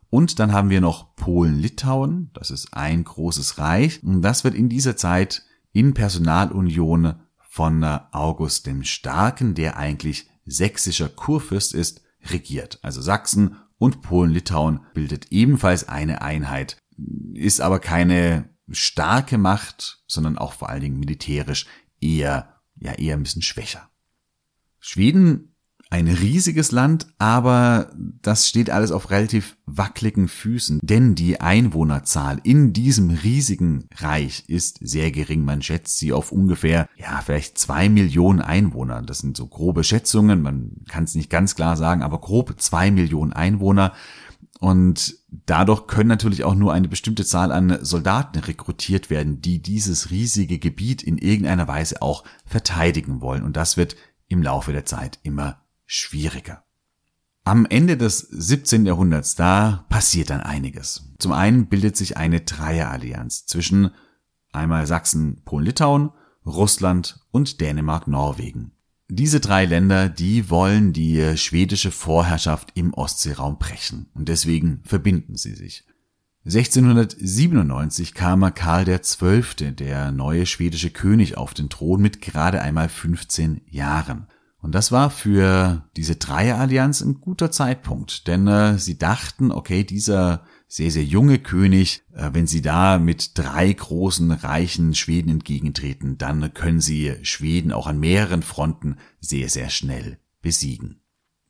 Und 0.10 0.40
dann 0.40 0.54
haben 0.54 0.70
wir 0.70 0.82
noch 0.82 1.16
Polen-Litauen, 1.16 2.30
das 2.34 2.52
ist 2.52 2.74
ein 2.74 3.04
großes 3.04 3.58
Reich. 3.58 4.04
Und 4.04 4.22
das 4.22 4.44
wird 4.44 4.56
in 4.56 4.70
dieser 4.70 4.96
Zeit 4.96 5.44
in 5.72 5.94
Personalunion 5.94 7.16
von 7.40 7.84
August 7.84 8.66
dem 8.66 8.84
Starken, 8.84 9.56
der 9.56 9.78
eigentlich 9.78 10.30
sächsischer 10.46 11.10
Kurfürst 11.10 11.74
ist, 11.74 12.02
regiert. 12.32 12.80
Also 12.82 13.02
Sachsen 13.02 13.58
und 13.86 14.02
Polen-Litauen 14.02 14.80
bildet 14.96 15.32
ebenfalls 15.32 15.88
eine 15.88 16.24
Einheit, 16.24 16.78
ist 17.36 17.62
aber 17.62 17.80
keine 17.80 18.50
starke 18.72 19.38
Macht, 19.38 20.04
sondern 20.08 20.40
auch 20.40 20.54
vor 20.54 20.70
allen 20.70 20.82
Dingen 20.82 21.00
militärisch 21.00 21.68
eher, 22.02 22.62
ja, 22.76 22.94
eher 22.94 23.16
ein 23.16 23.22
bisschen 23.22 23.44
schwächer. 23.44 23.90
Schweden 24.80 25.55
ein 25.96 26.08
riesiges 26.10 26.74
Land, 26.74 27.08
aber 27.20 27.90
das 28.22 28.50
steht 28.50 28.70
alles 28.70 28.92
auf 28.92 29.12
relativ 29.12 29.56
wackeligen 29.66 30.28
Füßen, 30.28 30.80
denn 30.84 31.16
die 31.16 31.40
Einwohnerzahl 31.40 32.42
in 32.44 32.74
diesem 32.74 33.12
riesigen 33.12 33.88
Reich 33.96 34.44
ist 34.48 34.80
sehr 34.82 35.12
gering. 35.12 35.46
Man 35.46 35.62
schätzt 35.62 35.98
sie 35.98 36.12
auf 36.12 36.34
ungefähr, 36.34 36.90
ja, 36.98 37.22
vielleicht 37.26 37.58
zwei 37.58 37.88
Millionen 37.88 38.42
Einwohner. 38.42 39.04
Das 39.04 39.20
sind 39.20 39.38
so 39.38 39.48
grobe 39.48 39.86
Schätzungen, 39.86 40.42
man 40.42 40.82
kann 40.90 41.06
es 41.06 41.16
nicht 41.16 41.30
ganz 41.30 41.56
klar 41.56 41.78
sagen, 41.78 42.04
aber 42.04 42.20
grob 42.20 42.56
zwei 42.60 42.92
Millionen 42.92 43.32
Einwohner. 43.32 43.94
Und 44.60 45.16
dadurch 45.30 45.88
können 45.88 46.10
natürlich 46.10 46.44
auch 46.44 46.56
nur 46.56 46.74
eine 46.74 46.90
bestimmte 46.90 47.24
Zahl 47.24 47.54
an 47.54 47.78
Soldaten 47.82 48.40
rekrutiert 48.40 49.10
werden, 49.10 49.40
die 49.40 49.62
dieses 49.62 50.12
riesige 50.12 50.60
Gebiet 50.60 51.04
in 51.04 51.18
irgendeiner 51.18 51.70
Weise 51.70 52.02
auch 52.02 52.26
verteidigen 52.46 53.22
wollen. 53.22 53.44
Und 53.44 53.56
das 53.56 53.78
wird 53.78 53.96
im 54.28 54.44
Laufe 54.44 54.74
der 54.74 54.86
Zeit 54.86 55.20
immer 55.24 55.62
schwieriger. 55.86 56.64
Am 57.44 57.66
Ende 57.68 57.96
des 57.96 58.20
17. 58.20 58.86
Jahrhunderts, 58.86 59.36
da 59.36 59.86
passiert 59.90 60.32
dann 60.32 60.42
einiges. 60.42 61.14
Zum 61.20 61.32
einen 61.32 61.68
bildet 61.68 61.96
sich 61.96 62.18
eine 62.18 62.42
Dreierallianz 62.42 63.46
zwischen 63.46 63.92
einmal 64.52 64.88
Sachsen, 64.88 65.44
Polen, 65.46 65.66
Litauen, 65.66 66.12
Russland 66.46 67.20
und 67.32 67.62
Dänemark, 67.62 68.08
Norwegen. 68.08 68.72
Diese 69.08 69.40
drei 69.40 69.66
Länder, 69.66 70.10
die 70.10 70.50
wollen 70.50 70.92
die 70.92 71.38
schwedische 71.38 71.92
Vorherrschaft 71.92 72.72
im 72.74 72.94
Ostseeraum 72.96 73.60
brechen 73.60 74.08
und 74.16 74.28
deswegen 74.28 74.82
verbinden 74.84 75.36
sie 75.36 75.54
sich. 75.54 75.86
1697 76.46 78.14
kam 78.14 78.52
Karl 78.54 78.86
XII., 78.86 79.72
der 79.72 80.12
neue 80.12 80.46
schwedische 80.46 80.90
König, 80.90 81.38
auf 81.38 81.54
den 81.54 81.70
Thron 81.70 82.02
mit 82.02 82.22
gerade 82.22 82.62
einmal 82.62 82.90
15 82.90 83.62
Jahren. 83.70 84.28
Und 84.66 84.74
das 84.74 84.92
war 84.92 85.12
für 85.12 85.88
diese 85.96 86.16
Dreierallianz 86.16 87.02
ein 87.02 87.22
guter 87.22 87.52
Zeitpunkt, 87.52 88.26
denn 88.26 88.48
äh, 88.48 88.80
sie 88.80 88.98
dachten, 88.98 89.52
okay, 89.52 89.84
dieser 89.84 90.44
sehr, 90.68 90.90
sehr 90.90 91.04
junge 91.04 91.38
König, 91.38 92.02
äh, 92.16 92.32
wenn 92.34 92.48
sie 92.48 92.64
da 92.64 92.98
mit 92.98 93.38
drei 93.38 93.72
großen, 93.72 94.32
reichen 94.32 94.96
Schweden 94.96 95.30
entgegentreten, 95.30 96.18
dann 96.18 96.52
können 96.56 96.82
sie 96.82 97.14
Schweden 97.22 97.72
auch 97.72 97.86
an 97.86 98.00
mehreren 98.00 98.42
Fronten 98.42 98.98
sehr, 99.20 99.50
sehr 99.50 99.70
schnell 99.70 100.18
besiegen. 100.42 101.00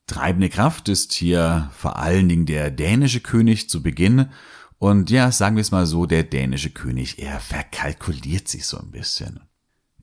Treibende 0.08 0.50
Kraft 0.50 0.90
ist 0.90 1.14
hier 1.14 1.72
vor 1.74 1.98
allen 1.98 2.28
Dingen 2.28 2.46
der 2.46 2.70
dänische 2.70 3.22
König 3.22 3.70
zu 3.70 3.82
Beginn. 3.82 4.28
Und 4.78 5.10
ja, 5.10 5.32
sagen 5.32 5.56
wir 5.56 5.62
es 5.62 5.72
mal 5.72 5.86
so, 5.86 6.06
der 6.06 6.24
dänische 6.24 6.72
König, 6.72 7.18
er 7.20 7.40
verkalkuliert 7.40 8.50
sich 8.50 8.66
so 8.66 8.78
ein 8.78 8.92
bisschen. 8.92 9.40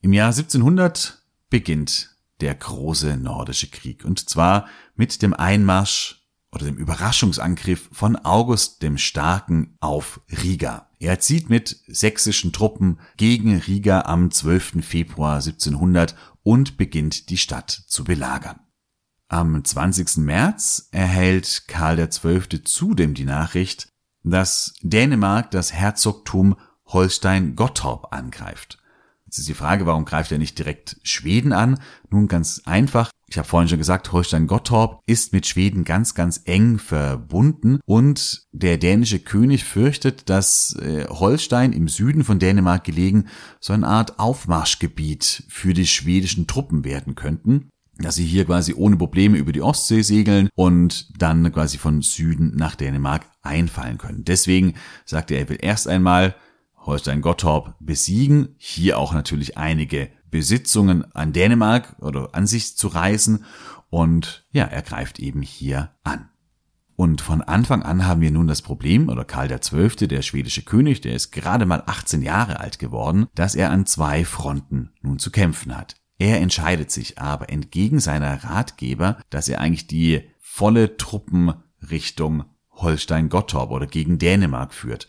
Im 0.00 0.14
Jahr 0.14 0.28
1700 0.28 1.22
beginnt 1.50 2.11
der 2.42 2.54
große 2.54 3.16
nordische 3.16 3.68
Krieg. 3.68 4.04
Und 4.04 4.28
zwar 4.28 4.66
mit 4.96 5.22
dem 5.22 5.32
Einmarsch 5.32 6.26
oder 6.52 6.66
dem 6.66 6.76
Überraschungsangriff 6.76 7.88
von 7.92 8.16
August 8.16 8.82
dem 8.82 8.98
Starken 8.98 9.76
auf 9.80 10.20
Riga. 10.42 10.90
Er 10.98 11.18
zieht 11.20 11.48
mit 11.48 11.80
sächsischen 11.86 12.52
Truppen 12.52 12.98
gegen 13.16 13.56
Riga 13.56 14.02
am 14.02 14.30
12. 14.30 14.84
Februar 14.84 15.36
1700 15.36 16.14
und 16.42 16.76
beginnt 16.76 17.30
die 17.30 17.38
Stadt 17.38 17.70
zu 17.70 18.04
belagern. 18.04 18.60
Am 19.28 19.64
20. 19.64 20.18
März 20.18 20.88
erhält 20.90 21.64
Karl 21.68 22.06
XII. 22.06 22.64
zudem 22.64 23.14
die 23.14 23.24
Nachricht, 23.24 23.88
dass 24.24 24.74
Dänemark 24.82 25.50
das 25.52 25.72
Herzogtum 25.72 26.56
Holstein-Gottorp 26.86 28.12
angreift. 28.12 28.81
Jetzt 29.32 29.38
ist 29.38 29.48
die 29.48 29.54
Frage, 29.54 29.86
warum 29.86 30.04
greift 30.04 30.30
er 30.30 30.36
nicht 30.36 30.58
direkt 30.58 30.98
Schweden 31.04 31.54
an? 31.54 31.78
Nun 32.10 32.28
ganz 32.28 32.60
einfach. 32.66 33.10
Ich 33.26 33.38
habe 33.38 33.48
vorhin 33.48 33.66
schon 33.66 33.78
gesagt, 33.78 34.12
Holstein-Gottorp 34.12 35.00
ist 35.06 35.32
mit 35.32 35.46
Schweden 35.46 35.84
ganz, 35.84 36.14
ganz 36.14 36.42
eng 36.44 36.78
verbunden 36.78 37.80
und 37.86 38.42
der 38.52 38.76
dänische 38.76 39.20
König 39.20 39.64
fürchtet, 39.64 40.28
dass 40.28 40.76
äh, 40.82 41.06
Holstein 41.08 41.72
im 41.72 41.88
Süden 41.88 42.24
von 42.24 42.40
Dänemark 42.40 42.84
gelegen 42.84 43.28
so 43.58 43.72
eine 43.72 43.86
Art 43.86 44.18
Aufmarschgebiet 44.18 45.44
für 45.48 45.72
die 45.72 45.86
schwedischen 45.86 46.46
Truppen 46.46 46.84
werden 46.84 47.14
könnten 47.14 47.70
dass 47.98 48.16
sie 48.16 48.24
hier 48.24 48.46
quasi 48.46 48.74
ohne 48.74 48.96
Probleme 48.96 49.36
über 49.36 49.52
die 49.52 49.62
Ostsee 49.62 50.02
segeln 50.02 50.48
und 50.56 51.20
dann 51.20 51.52
quasi 51.52 51.78
von 51.78 52.02
Süden 52.02 52.56
nach 52.56 52.74
Dänemark 52.74 53.26
einfallen 53.42 53.98
können. 53.98 54.24
Deswegen 54.24 54.74
sagt 55.04 55.30
er, 55.30 55.40
er 55.40 55.48
will 55.50 55.58
erst 55.60 55.86
einmal 55.86 56.34
Holstein-Gottorp 56.82 57.74
besiegen, 57.80 58.54
hier 58.58 58.98
auch 58.98 59.12
natürlich 59.12 59.56
einige 59.56 60.10
Besitzungen 60.30 61.04
an 61.14 61.32
Dänemark 61.32 61.96
oder 62.00 62.30
an 62.34 62.46
sich 62.46 62.76
zu 62.76 62.88
reißen 62.88 63.44
und 63.90 64.46
ja, 64.52 64.64
er 64.64 64.82
greift 64.82 65.18
eben 65.18 65.42
hier 65.42 65.90
an. 66.02 66.30
Und 66.96 67.20
von 67.20 67.42
Anfang 67.42 67.82
an 67.82 68.06
haben 68.06 68.20
wir 68.20 68.30
nun 68.30 68.46
das 68.46 68.62
Problem, 68.62 69.08
oder 69.08 69.24
Karl 69.24 69.48
XII., 69.48 70.08
der 70.08 70.22
schwedische 70.22 70.62
König, 70.62 71.00
der 71.00 71.14
ist 71.14 71.32
gerade 71.32 71.66
mal 71.66 71.82
18 71.86 72.22
Jahre 72.22 72.60
alt 72.60 72.78
geworden, 72.78 73.26
dass 73.34 73.54
er 73.54 73.70
an 73.70 73.86
zwei 73.86 74.24
Fronten 74.24 74.92
nun 75.00 75.18
zu 75.18 75.30
kämpfen 75.30 75.76
hat. 75.76 75.96
Er 76.18 76.40
entscheidet 76.40 76.90
sich 76.90 77.18
aber 77.18 77.50
entgegen 77.50 77.98
seiner 77.98 78.44
Ratgeber, 78.44 79.18
dass 79.30 79.48
er 79.48 79.60
eigentlich 79.60 79.88
die 79.88 80.30
volle 80.38 80.96
Truppenrichtung 80.96 82.44
Holstein-Gottorp 82.70 83.70
oder 83.70 83.86
gegen 83.86 84.18
Dänemark 84.18 84.72
führt. 84.72 85.08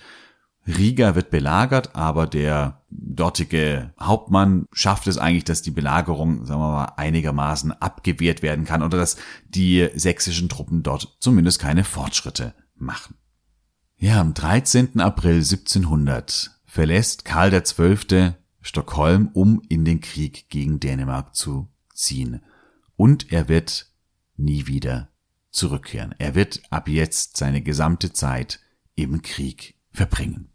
Riga 0.65 1.15
wird 1.15 1.29
belagert, 1.29 1.96
aber 1.96 2.25
der 2.25 2.82
dortige 2.89 3.93
Hauptmann 4.00 4.65
schafft 4.72 5.08
es 5.08 5.17
eigentlich, 5.17 5.43
dass 5.43 5.62
die 5.62 5.72
Belagerung, 5.72 6.46
sagen 6.46 6.62
wir 6.62 6.72
mal, 6.72 6.93
einigermaßen 6.96 7.74
abgewehrt 7.74 8.41
werden 8.41 8.63
kann 8.63 8.82
oder 8.82 8.98
dass 8.98 9.17
die 9.50 9.89
sächsischen 9.96 10.48
Truppen 10.48 10.84
dort 10.84 11.17
zumindest 11.20 11.60
keine 11.60 11.84
Fortschritte 11.84 12.53
machen. 12.75 13.15
Ja, 13.98 14.22
am 14.22 14.34
13. 14.34 15.00
April 15.01 15.36
1700 15.36 16.51
verlässt 16.65 17.25
Karl 17.25 17.51
XII. 17.62 18.34
Stockholm, 18.65 19.29
um 19.34 19.62
in 19.67 19.84
den 19.84 20.00
Krieg 20.00 20.50
gegen 20.50 20.79
Dänemark 20.79 21.36
zu 21.36 21.70
ziehen. 21.93 22.41
Und 22.96 23.32
er 23.32 23.50
wird 23.50 23.91
nie 24.38 24.67
wieder 24.67 25.10
zurückkehren. 25.51 26.15
Er 26.17 26.34
wird 26.34 26.62
ab 26.70 26.88
jetzt 26.88 27.36
seine 27.38 27.62
gesamte 27.62 28.13
Zeit 28.13 28.62
im 28.96 29.22
Krieg 29.22 29.75
verbringen. 29.91 30.52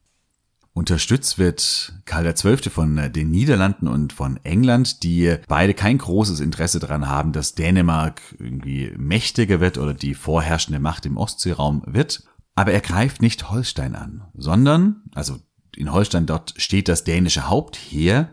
Unterstützt 0.79 1.39
wird 1.39 1.93
Karl 2.05 2.33
XII. 2.33 2.71
von 2.71 3.13
den 3.13 3.33
Niederlanden 3.33 3.89
und 3.89 4.13
von 4.13 4.39
England, 4.45 5.03
die 5.03 5.35
beide 5.49 5.75
kein 5.75 5.99
großes 5.99 6.39
Interesse 6.39 6.79
daran 6.79 7.09
haben, 7.09 7.33
dass 7.33 7.57
Dänemark 7.57 8.23
irgendwie 8.39 8.93
mächtiger 8.97 9.59
wird 9.59 9.77
oder 9.77 9.93
die 9.93 10.15
vorherrschende 10.15 10.79
Macht 10.79 11.05
im 11.05 11.17
Ostseeraum 11.17 11.83
wird. 11.85 12.23
Aber 12.55 12.71
er 12.71 12.81
greift 12.81 13.23
nicht 13.23 13.51
Holstein 13.51 13.97
an, 13.97 14.29
sondern, 14.35 15.03
also 15.17 15.41
in 15.75 15.93
Holstein 15.93 16.27
dort 16.27 16.55
steht 16.59 16.87
das 16.87 17.03
dänische 17.03 17.49
Hauptheer, 17.49 18.29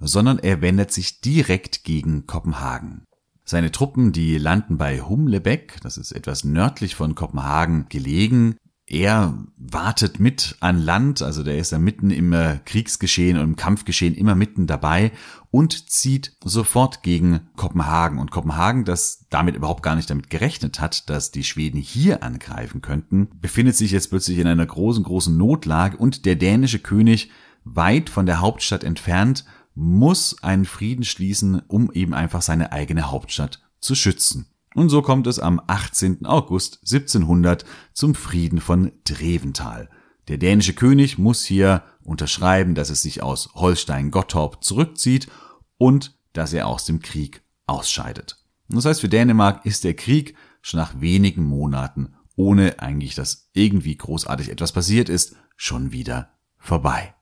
sondern 0.00 0.38
er 0.38 0.62
wendet 0.62 0.92
sich 0.92 1.20
direkt 1.20 1.84
gegen 1.84 2.26
Kopenhagen. 2.26 3.04
Seine 3.44 3.72
Truppen, 3.72 4.12
die 4.12 4.38
landen 4.38 4.78
bei 4.78 5.00
Humlebeck, 5.00 5.80
das 5.82 5.98
ist 5.98 6.12
etwas 6.12 6.44
nördlich 6.44 6.94
von 6.94 7.14
Kopenhagen 7.16 7.86
gelegen, 7.88 8.56
er 8.90 9.38
wartet 9.56 10.18
mit 10.18 10.56
an 10.58 10.76
Land, 10.76 11.22
also 11.22 11.44
der 11.44 11.58
ist 11.58 11.70
da 11.70 11.78
mitten 11.78 12.10
im 12.10 12.32
äh, 12.32 12.58
Kriegsgeschehen 12.64 13.38
und 13.38 13.44
im 13.44 13.56
Kampfgeschehen 13.56 14.16
immer 14.16 14.34
mitten 14.34 14.66
dabei 14.66 15.12
und 15.52 15.88
zieht 15.90 16.36
sofort 16.42 17.04
gegen 17.04 17.48
Kopenhagen. 17.54 18.18
Und 18.18 18.32
Kopenhagen, 18.32 18.84
das 18.84 19.26
damit 19.30 19.54
überhaupt 19.54 19.84
gar 19.84 19.94
nicht 19.94 20.10
damit 20.10 20.28
gerechnet 20.28 20.80
hat, 20.80 21.08
dass 21.08 21.30
die 21.30 21.44
Schweden 21.44 21.78
hier 21.80 22.24
angreifen 22.24 22.82
könnten, 22.82 23.28
befindet 23.40 23.76
sich 23.76 23.92
jetzt 23.92 24.10
plötzlich 24.10 24.38
in 24.38 24.48
einer 24.48 24.66
großen, 24.66 25.04
großen 25.04 25.36
Notlage 25.36 25.96
und 25.96 26.26
der 26.26 26.34
dänische 26.34 26.80
König, 26.80 27.30
weit 27.62 28.10
von 28.10 28.26
der 28.26 28.40
Hauptstadt 28.40 28.82
entfernt, 28.82 29.44
muss 29.76 30.42
einen 30.42 30.64
Frieden 30.64 31.04
schließen, 31.04 31.62
um 31.68 31.92
eben 31.92 32.12
einfach 32.12 32.42
seine 32.42 32.72
eigene 32.72 33.12
Hauptstadt 33.12 33.60
zu 33.78 33.94
schützen. 33.94 34.49
Und 34.74 34.88
so 34.88 35.02
kommt 35.02 35.26
es 35.26 35.38
am 35.38 35.60
18. 35.66 36.26
August 36.26 36.80
1700 36.82 37.64
zum 37.92 38.14
Frieden 38.14 38.60
von 38.60 38.92
Dreventhal. 39.04 39.88
Der 40.28 40.38
dänische 40.38 40.74
König 40.74 41.18
muss 41.18 41.44
hier 41.44 41.82
unterschreiben, 42.04 42.74
dass 42.74 42.90
es 42.90 43.02
sich 43.02 43.22
aus 43.22 43.50
Holstein-Gottorp 43.54 44.62
zurückzieht 44.62 45.28
und 45.76 46.16
dass 46.32 46.52
er 46.52 46.68
aus 46.68 46.84
dem 46.84 47.00
Krieg 47.00 47.42
ausscheidet. 47.66 48.38
Das 48.68 48.84
heißt, 48.84 49.00
für 49.00 49.08
Dänemark 49.08 49.66
ist 49.66 49.82
der 49.82 49.94
Krieg 49.94 50.36
schon 50.62 50.78
nach 50.78 51.00
wenigen 51.00 51.44
Monaten, 51.44 52.14
ohne 52.36 52.78
eigentlich, 52.78 53.16
dass 53.16 53.50
irgendwie 53.52 53.96
großartig 53.96 54.50
etwas 54.50 54.72
passiert 54.72 55.08
ist, 55.08 55.34
schon 55.56 55.90
wieder 55.90 56.30
vorbei. 56.58 57.14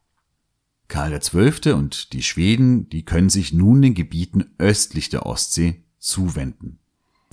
Karl 0.89 1.19
XII. 1.19 1.73
und 1.73 2.13
die 2.13 2.23
Schweden, 2.23 2.89
die 2.89 3.05
können 3.05 3.31
sich 3.31 3.53
nun 3.53 3.83
den 3.83 3.95
Gebieten 3.95 4.55
östlich 4.59 5.09
der 5.09 5.27
Ostsee 5.27 5.85
zuwenden. 5.99 6.81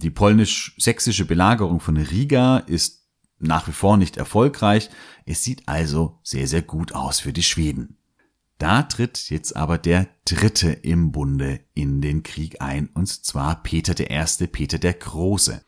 Die 0.05 0.11
polnisch-sächsische 0.11 1.25
Belagerung 1.25 1.79
von 1.79 1.97
Riga 1.97 2.57
ist 2.57 3.07
nach 3.39 3.67
wie 3.67 3.71
vor 3.71 3.97
nicht 3.97 4.17
erfolgreich. 4.17 4.91
Es 5.25 5.43
sieht 5.43 5.67
also 5.67 6.19
sehr, 6.21 6.47
sehr 6.47 6.61
gut 6.61 6.93
aus 6.93 7.19
für 7.19 7.33
die 7.33 7.41
Schweden. 7.41 7.97
Da 8.59 8.83
tritt 8.83 9.31
jetzt 9.31 9.55
aber 9.55 9.79
der 9.79 10.07
Dritte 10.25 10.69
im 10.69 11.11
Bunde 11.11 11.61
in 11.73 12.01
den 12.01 12.21
Krieg 12.21 12.61
ein, 12.61 12.89
und 12.93 13.07
zwar 13.07 13.63
Peter 13.63 13.99
I., 13.99 14.45
Peter 14.45 14.77
der 14.77 14.93
Große. 14.93 15.65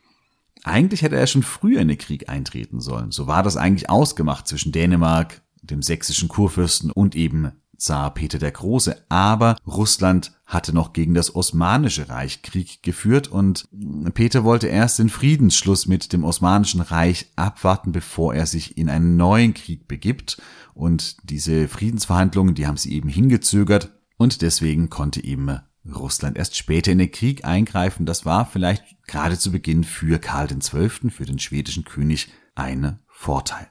Eigentlich 0.62 1.02
hätte 1.02 1.16
er 1.16 1.26
schon 1.26 1.42
früher 1.42 1.80
in 1.80 1.88
den 1.88 1.98
Krieg 1.98 2.28
eintreten 2.28 2.80
sollen. 2.80 3.10
So 3.10 3.26
war 3.26 3.42
das 3.42 3.56
eigentlich 3.56 3.90
ausgemacht 3.90 4.46
zwischen 4.46 4.70
Dänemark, 4.70 5.42
dem 5.62 5.82
sächsischen 5.82 6.28
Kurfürsten 6.28 6.92
und 6.92 7.16
eben 7.16 7.50
Zar 7.78 8.12
Peter 8.12 8.38
der 8.38 8.50
Große, 8.50 9.04
aber 9.08 9.56
Russland 9.66 10.32
hatte 10.44 10.72
noch 10.72 10.92
gegen 10.92 11.14
das 11.14 11.34
Osmanische 11.34 12.08
Reich 12.08 12.42
Krieg 12.42 12.82
geführt 12.82 13.28
und 13.28 13.68
Peter 14.14 14.42
wollte 14.42 14.66
erst 14.66 14.98
den 14.98 15.08
Friedensschluss 15.08 15.86
mit 15.86 16.12
dem 16.12 16.24
Osmanischen 16.24 16.80
Reich 16.80 17.30
abwarten, 17.36 17.92
bevor 17.92 18.34
er 18.34 18.46
sich 18.46 18.76
in 18.76 18.90
einen 18.90 19.16
neuen 19.16 19.54
Krieg 19.54 19.86
begibt. 19.86 20.42
Und 20.74 21.16
diese 21.22 21.68
Friedensverhandlungen, 21.68 22.54
die 22.54 22.66
haben 22.66 22.76
sie 22.76 22.92
eben 22.92 23.08
hingezögert 23.08 23.92
und 24.16 24.42
deswegen 24.42 24.90
konnte 24.90 25.22
eben 25.22 25.60
Russland 25.86 26.36
erst 26.36 26.56
später 26.56 26.92
in 26.92 26.98
den 26.98 27.12
Krieg 27.12 27.44
eingreifen. 27.44 28.06
Das 28.06 28.24
war 28.24 28.46
vielleicht 28.46 28.84
gerade 29.06 29.38
zu 29.38 29.52
Beginn 29.52 29.84
für 29.84 30.18
Karl 30.18 30.48
XII., 30.48 31.10
für 31.10 31.24
den 31.24 31.38
schwedischen 31.38 31.84
König, 31.84 32.28
ein 32.54 32.98
Vorteil. 33.06 33.68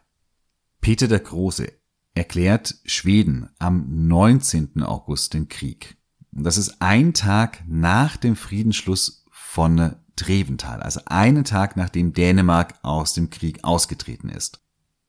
Peter 0.79 1.07
der 1.07 1.19
Große 1.19 1.71
erklärt 2.17 2.75
Schweden 2.86 3.50
am 3.59 4.07
19. 4.07 4.81
August 4.83 5.33
den 5.33 5.47
Krieg. 5.47 5.97
Das 6.31 6.57
ist 6.57 6.81
ein 6.81 7.13
Tag 7.13 7.63
nach 7.67 8.17
dem 8.17 8.36
Friedensschluss 8.36 9.25
von 9.31 9.95
Dreventhal, 10.15 10.81
also 10.81 11.01
einen 11.05 11.43
Tag 11.43 11.77
nachdem 11.77 12.13
Dänemark 12.13 12.74
aus 12.81 13.13
dem 13.13 13.29
Krieg 13.29 13.63
ausgetreten 13.63 14.29
ist. 14.29 14.59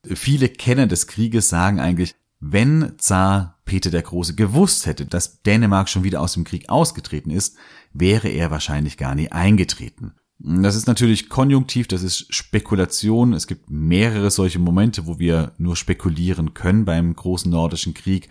Viele 0.04 0.48
Kenner 0.48 0.86
des 0.86 1.06
Krieges 1.06 1.48
sagen 1.48 1.80
eigentlich, 1.80 2.14
wenn 2.40 2.94
Zar 2.98 3.58
Peter 3.64 3.90
der 3.90 4.02
Große 4.02 4.34
gewusst 4.34 4.86
hätte, 4.86 5.06
dass 5.06 5.42
Dänemark 5.42 5.88
schon 5.88 6.04
wieder 6.04 6.20
aus 6.20 6.34
dem 6.34 6.44
Krieg 6.44 6.68
ausgetreten 6.68 7.30
ist, 7.30 7.56
wäre 7.92 8.28
er 8.28 8.50
wahrscheinlich 8.50 8.96
gar 8.96 9.14
nie 9.14 9.32
eingetreten. 9.32 10.14
Das 10.40 10.76
ist 10.76 10.86
natürlich 10.86 11.28
konjunktiv, 11.28 11.88
das 11.88 12.02
ist 12.04 12.32
Spekulation. 12.32 13.32
Es 13.32 13.48
gibt 13.48 13.70
mehrere 13.70 14.30
solche 14.30 14.60
Momente, 14.60 15.06
wo 15.06 15.18
wir 15.18 15.52
nur 15.58 15.74
spekulieren 15.74 16.54
können 16.54 16.84
beim 16.84 17.14
großen 17.14 17.50
nordischen 17.50 17.92
Krieg. 17.92 18.28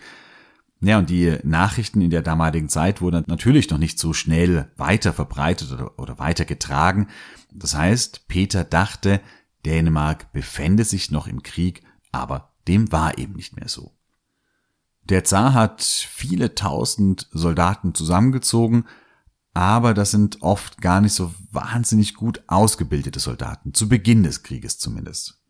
Ja, 0.80 0.98
und 0.98 1.10
die 1.10 1.36
Nachrichten 1.42 2.00
in 2.00 2.10
der 2.10 2.22
damaligen 2.22 2.68
Zeit 2.68 3.02
wurden 3.02 3.24
natürlich 3.26 3.68
noch 3.68 3.78
nicht 3.78 3.98
so 3.98 4.12
schnell 4.12 4.70
weiter 4.76 5.12
verbreitet 5.12 5.72
oder, 5.72 5.98
oder 5.98 6.18
weiter 6.18 6.44
getragen. 6.44 7.08
Das 7.52 7.74
heißt, 7.74 8.28
Peter 8.28 8.64
dachte, 8.64 9.20
Dänemark 9.66 10.32
befände 10.32 10.84
sich 10.84 11.10
noch 11.10 11.26
im 11.26 11.42
Krieg, 11.42 11.82
aber 12.12 12.52
dem 12.68 12.90
war 12.90 13.18
eben 13.18 13.34
nicht 13.34 13.56
mehr 13.56 13.68
so. 13.68 13.92
Der 15.02 15.24
Zar 15.24 15.52
hat 15.52 15.82
viele 15.82 16.54
tausend 16.54 17.28
Soldaten 17.32 17.94
zusammengezogen, 17.94 18.84
aber 19.58 19.92
das 19.92 20.12
sind 20.12 20.40
oft 20.40 20.80
gar 20.80 21.00
nicht 21.00 21.14
so 21.14 21.34
wahnsinnig 21.50 22.14
gut 22.14 22.44
ausgebildete 22.46 23.18
Soldaten, 23.18 23.74
zu 23.74 23.88
Beginn 23.88 24.22
des 24.22 24.44
Krieges 24.44 24.78
zumindest. 24.78 25.40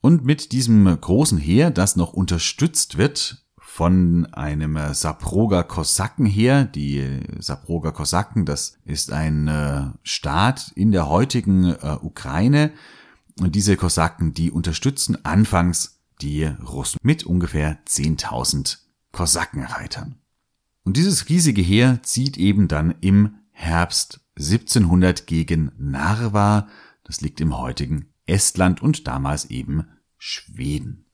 Und 0.00 0.24
mit 0.24 0.52
diesem 0.52 0.84
großen 0.84 1.36
Heer, 1.36 1.72
das 1.72 1.96
noch 1.96 2.12
unterstützt 2.12 2.96
wird 2.96 3.44
von 3.58 4.26
einem 4.32 4.78
Saproger 4.92 5.64
Kosakenheer, 5.64 6.64
die 6.64 7.18
Saproger 7.40 7.90
Kosaken, 7.90 8.46
das 8.46 8.78
ist 8.84 9.10
ein 9.10 9.48
äh, 9.48 9.86
Staat 10.04 10.70
in 10.76 10.92
der 10.92 11.08
heutigen 11.08 11.64
äh, 11.64 11.96
Ukraine, 12.00 12.70
und 13.40 13.56
diese 13.56 13.76
Kosaken, 13.76 14.32
die 14.32 14.52
unterstützen 14.52 15.24
anfangs 15.24 15.98
die 16.22 16.44
Russen 16.44 16.98
mit 17.02 17.24
ungefähr 17.24 17.84
10.000 17.84 18.78
Kosakenreitern. 19.10 20.20
Und 20.84 20.96
dieses 20.96 21.28
riesige 21.28 21.62
Heer 21.62 21.98
zieht 22.04 22.38
eben 22.38 22.68
dann 22.68 22.94
im 23.00 23.34
Herbst 23.58 24.20
1700 24.36 25.26
gegen 25.26 25.72
Narva, 25.78 26.68
das 27.04 27.22
liegt 27.22 27.40
im 27.40 27.56
heutigen 27.56 28.12
Estland 28.26 28.82
und 28.82 29.08
damals 29.08 29.46
eben 29.46 29.86
Schweden. 30.18 31.06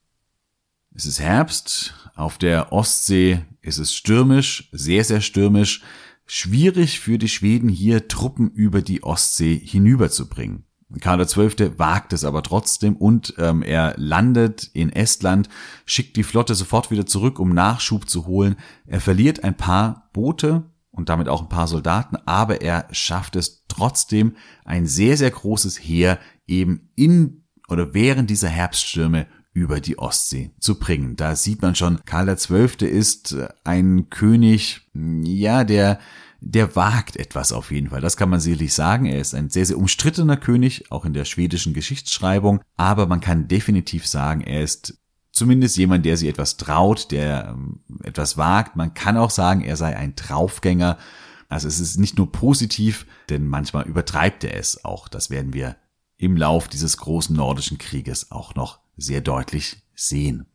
Es 0.93 1.07
ist 1.07 1.21
Herbst, 1.21 1.95
auf 2.17 2.39
der 2.39 2.73
Ostsee 2.73 3.45
ist 3.61 3.79
es 3.79 3.95
stürmisch, 3.95 4.69
sehr, 4.73 5.05
sehr 5.05 5.21
stürmisch, 5.21 5.83
schwierig 6.27 6.99
für 6.99 7.17
die 7.17 7.29
Schweden 7.29 7.69
hier 7.69 8.09
Truppen 8.09 8.51
über 8.51 8.83
die 8.83 9.05
Ostsee 9.05 9.57
hinüberzubringen. 9.57 10.65
Karl 11.01 11.25
XII. 11.25 11.79
wagt 11.79 12.13
es 12.13 12.25
aber 12.25 12.43
trotzdem 12.43 12.97
und 12.97 13.35
ähm, 13.39 13.63
er 13.63 13.95
landet 13.97 14.69
in 14.75 14.91
Estland, 14.91 15.49
schickt 15.87 16.17
die 16.17 16.25
Flotte 16.25 16.57
sofort 16.57 16.91
wieder 16.91 17.07
zurück, 17.07 17.39
um 17.39 17.55
Nachschub 17.55 18.11
zu 18.11 18.27
holen. 18.27 18.57
Er 18.85 19.01
verliert 19.01 19.45
ein 19.45 19.57
paar 19.57 20.11
Boote 20.13 20.72
und 20.93 21.09
damit 21.09 21.29
auch 21.29 21.43
ein 21.43 21.49
paar 21.49 21.67
Soldaten, 21.67 22.17
aber 22.27 22.61
er 22.61 22.87
schafft 22.93 23.35
es 23.37 23.65
trotzdem, 23.67 24.37
ein 24.65 24.87
sehr, 24.87 25.17
sehr 25.17 25.31
großes 25.31 25.79
Heer 25.79 26.19
eben 26.47 26.91
in 26.95 27.45
oder 27.69 27.95
während 27.95 28.31
dieser 28.31 28.49
Herbststürme 28.49 29.27
über 29.55 29.81
die 29.81 29.99
Ostsee 29.99 30.51
zu 30.61 30.79
bringen. 30.79 31.17
Da 31.17 31.37
sieht 31.37 31.63
man 31.63 31.75
schon, 31.75 32.01
Karl 32.05 32.35
XII. 32.35 32.87
ist 32.87 33.37
ein 33.65 34.09
König, 34.09 34.89
ja, 34.95 35.65
der 35.65 35.99
der 36.45 36.75
wagt 36.75 37.17
etwas 37.17 37.53
auf 37.53 37.71
jeden 37.71 37.91
Fall. 37.91 38.01
Das 38.01 38.17
kann 38.17 38.29
man 38.29 38.41
sicherlich 38.41 38.75
sagen. 38.75 39.07
Er 39.07 39.21
ist 39.21 39.35
ein 39.35 39.49
sehr, 39.49 39.65
sehr 39.65 39.79
umstrittener 39.79 40.37
König, 40.37 40.91
auch 40.91 41.05
in 41.05 41.13
der 41.13 41.25
schwedischen 41.25 41.73
Geschichtsschreibung. 41.73 42.61
Aber 42.77 43.07
man 43.07 43.21
kann 43.21 43.47
definitiv 43.47 44.07
sagen, 44.07 44.41
er 44.41 44.63
ist 44.63 44.99
zumindest 45.33 45.77
jemand, 45.77 46.05
der 46.05 46.17
sich 46.17 46.29
etwas 46.29 46.57
traut, 46.57 47.11
der 47.11 47.49
ähm, 47.55 47.81
etwas 48.05 48.37
wagt. 48.37 48.77
Man 48.77 48.95
kann 48.95 49.17
auch 49.17 49.31
sagen, 49.31 49.63
er 49.63 49.77
sei 49.77 49.97
ein 49.97 50.15
Draufgänger. 50.15 50.99
Also 51.49 51.69
es 51.69 51.81
ist 51.81 51.99
nicht 51.99 52.19
nur 52.19 52.31
positiv, 52.31 53.07
denn 53.29 53.47
manchmal 53.47 53.87
übertreibt 53.87 54.45
er 54.45 54.57
es 54.57 54.85
auch. 54.85 55.09
Das 55.09 55.31
werden 55.31 55.53
wir 55.53 55.77
im 56.19 56.37
Lauf 56.37 56.69
dieses 56.69 56.99
großen 56.99 57.35
nordischen 57.35 57.79
Krieges 57.79 58.31
auch 58.31 58.55
noch 58.55 58.79
sehr 58.97 59.21
deutlich 59.21 59.83
sehen. 59.95 60.47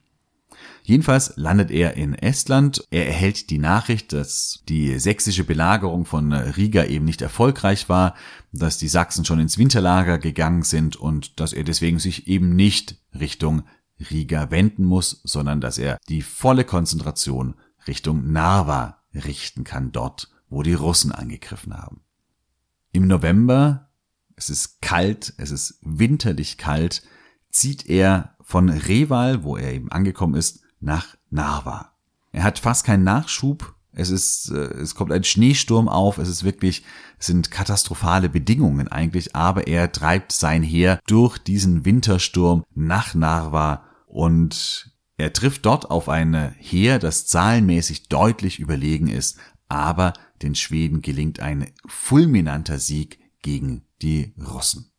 Jedenfalls 0.84 1.34
landet 1.36 1.70
er 1.70 1.96
in 1.96 2.14
Estland. 2.14 2.84
Er 2.90 3.08
erhält 3.08 3.50
die 3.50 3.58
Nachricht, 3.58 4.14
dass 4.14 4.64
die 4.70 4.98
sächsische 5.00 5.44
Belagerung 5.44 6.06
von 6.06 6.32
Riga 6.32 6.86
eben 6.86 7.06
nicht 7.06 7.22
erfolgreich 7.22 7.90
war, 7.90 8.16
dass 8.54 8.78
die 8.78 8.88
Sachsen 8.88 9.26
schon 9.26 9.40
ins 9.40 9.58
Winterlager 9.58 10.18
gegangen 10.18 10.64
sind 10.64 10.96
und 10.96 11.40
dass 11.40 11.54
er 11.54 11.64
deswegen 11.64 12.00
sich 12.00 12.28
eben 12.28 12.56
nicht 12.56 12.96
Richtung 13.14 13.64
Riga 14.00 14.52
wenden 14.52 14.86
muss, 14.86 15.22
sondern 15.24 15.62
dass 15.62 15.78
er 15.78 15.98
die 16.08 16.22
volle 16.22 16.64
Konzentration 16.64 17.56
Richtung 17.88 18.32
Narva 18.32 19.02
richten 19.14 19.64
kann, 19.64 19.92
dort, 19.92 20.30
wo 20.50 20.64
die 20.64 20.74
Russen 20.74 21.12
angegriffen 21.12 21.76
haben. 21.76 22.02
Im 22.92 23.08
November, 23.08 23.90
es 24.36 24.50
ist 24.50 24.82
kalt, 24.82 25.34
es 25.38 25.52
ist 25.52 25.80
winterlich 25.82 26.58
kalt, 26.58 27.04
zieht 27.50 27.88
er 27.88 28.36
von 28.42 28.70
Reval, 28.70 29.44
wo 29.44 29.58
er 29.58 29.74
eben 29.74 29.92
angekommen 29.92 30.36
ist, 30.36 30.62
nach 30.80 31.18
Narva. 31.30 31.94
Er 32.32 32.44
hat 32.44 32.60
fast 32.60 32.86
keinen 32.86 33.04
Nachschub. 33.04 33.74
Es 33.94 34.10
ist, 34.12 34.52
äh, 34.52 34.74
es 34.76 34.94
kommt 34.94 35.12
ein 35.12 35.24
Schneesturm 35.24 35.90
auf. 35.90 36.20
Es 36.20 36.30
ist 36.30 36.44
wirklich, 36.44 36.84
es 37.18 37.28
sind 37.28 37.50
katastrophale 37.50 38.30
Bedingungen 38.30 38.88
eigentlich, 38.88 39.36
aber 39.36 39.68
er 39.68 39.92
treibt 39.92 40.32
sein 40.32 40.62
Heer 40.62 41.00
durch 41.08 41.40
diesen 41.40 41.84
Wintersturm 41.84 42.64
nach 42.76 43.16
Narva 43.16 43.87
und 44.08 44.92
er 45.18 45.34
trifft 45.34 45.66
dort 45.66 45.92
auf 45.92 46.10
ein 46.10 46.56
Heer, 46.58 46.98
das 46.98 47.28
zahlenmäßig 47.28 48.10
deutlich 48.10 48.60
überlegen 48.60 49.08
ist, 49.08 49.38
aber 49.68 50.14
den 50.42 50.56
Schweden 50.56 51.02
gelingt 51.02 51.40
ein 51.40 51.68
fulminanter 51.86 52.80
Sieg 52.80 53.20
gegen 53.42 53.84
die 54.02 54.34
Russen. 54.40 54.92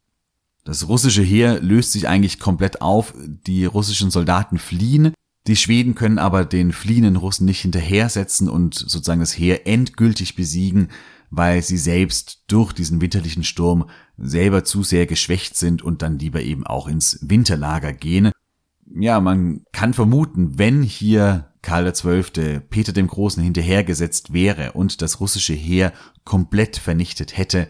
Das 0.64 0.87
russische 0.87 1.23
Heer 1.23 1.61
löst 1.61 1.92
sich 1.92 2.07
eigentlich 2.09 2.38
komplett 2.38 2.83
auf, 2.83 3.14
die 3.16 3.64
russischen 3.64 4.11
Soldaten 4.11 4.59
fliehen, 4.59 5.14
die 5.47 5.57
Schweden 5.57 5.94
können 5.94 6.18
aber 6.18 6.44
den 6.44 6.73
fliehenden 6.73 7.16
Russen 7.16 7.47
nicht 7.47 7.62
hinterhersetzen 7.62 8.51
und 8.51 8.75
sozusagen 8.75 9.21
das 9.21 9.37
Heer 9.37 9.66
endgültig 9.66 10.37
besiegen. 10.37 10.88
weil 11.31 11.62
sie 11.62 11.77
selbst 11.77 12.44
durch 12.47 12.73
diesen 12.73 13.01
winterlichen 13.01 13.44
Sturm 13.44 13.88
selber 14.16 14.64
zu 14.64 14.83
sehr 14.83 15.07
geschwächt 15.07 15.57
sind 15.57 15.83
und 15.83 16.03
dann 16.03 16.18
lieber 16.18 16.40
eben 16.40 16.66
auch 16.66 16.88
ins 16.88 17.18
Winterlager 17.21 17.92
gehen. 17.92 18.33
Ja, 18.94 19.20
man 19.20 19.64
kann 19.72 19.94
vermuten, 19.94 20.59
wenn 20.59 20.83
hier 20.83 21.53
Karl 21.62 21.90
XII. 21.92 22.61
Peter 22.61 22.92
dem 22.92 23.07
Großen 23.07 23.42
hinterhergesetzt 23.42 24.33
wäre 24.33 24.72
und 24.72 25.03
das 25.03 25.20
russische 25.20 25.55
Heer 25.55 25.92
komplett 26.24 26.77
vernichtet 26.77 27.37
hätte, 27.37 27.68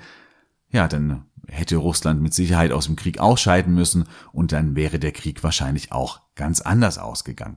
ja, 0.71 0.87
dann 0.87 1.25
hätte 1.47 1.77
Russland 1.77 2.21
mit 2.21 2.35
Sicherheit 2.35 2.73
aus 2.73 2.87
dem 2.87 2.97
Krieg 2.97 3.19
ausscheiden 3.19 3.75
müssen 3.75 4.05
und 4.33 4.53
dann 4.53 4.77
wäre 4.77 4.99
der 4.99 5.13
Krieg 5.13 5.43
wahrscheinlich 5.43 5.93
auch 5.93 6.21
ganz 6.35 6.61
anders 6.61 6.99
ausgegangen. 6.99 7.57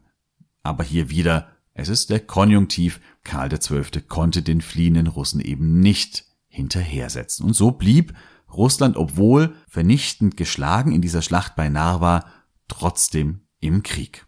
Aber 0.64 0.84
hier 0.84 1.10
wieder, 1.10 1.50
es 1.74 1.90
ist 1.90 2.10
der 2.10 2.22
Konjunktiv, 2.22 3.02
Karl 3.24 3.50
XII. 3.50 4.02
konnte 4.08 4.42
den 4.42 4.62
fliehenden 4.62 5.08
Russen 5.08 5.42
eben 5.42 5.80
nicht 5.80 6.26
hinterhersetzen. 6.48 7.46
Und 7.46 7.54
so 7.54 7.72
blieb 7.72 8.14
Russland, 8.52 8.98
obwohl 8.98 9.56
vernichtend 9.68 10.38
geschlagen 10.38 10.92
in 10.92 11.02
dieser 11.02 11.22
Schlacht 11.22 11.56
bei 11.56 11.70
Narva, 11.70 12.26
trotzdem 12.68 13.41
im 13.62 13.84
Krieg. 13.84 14.26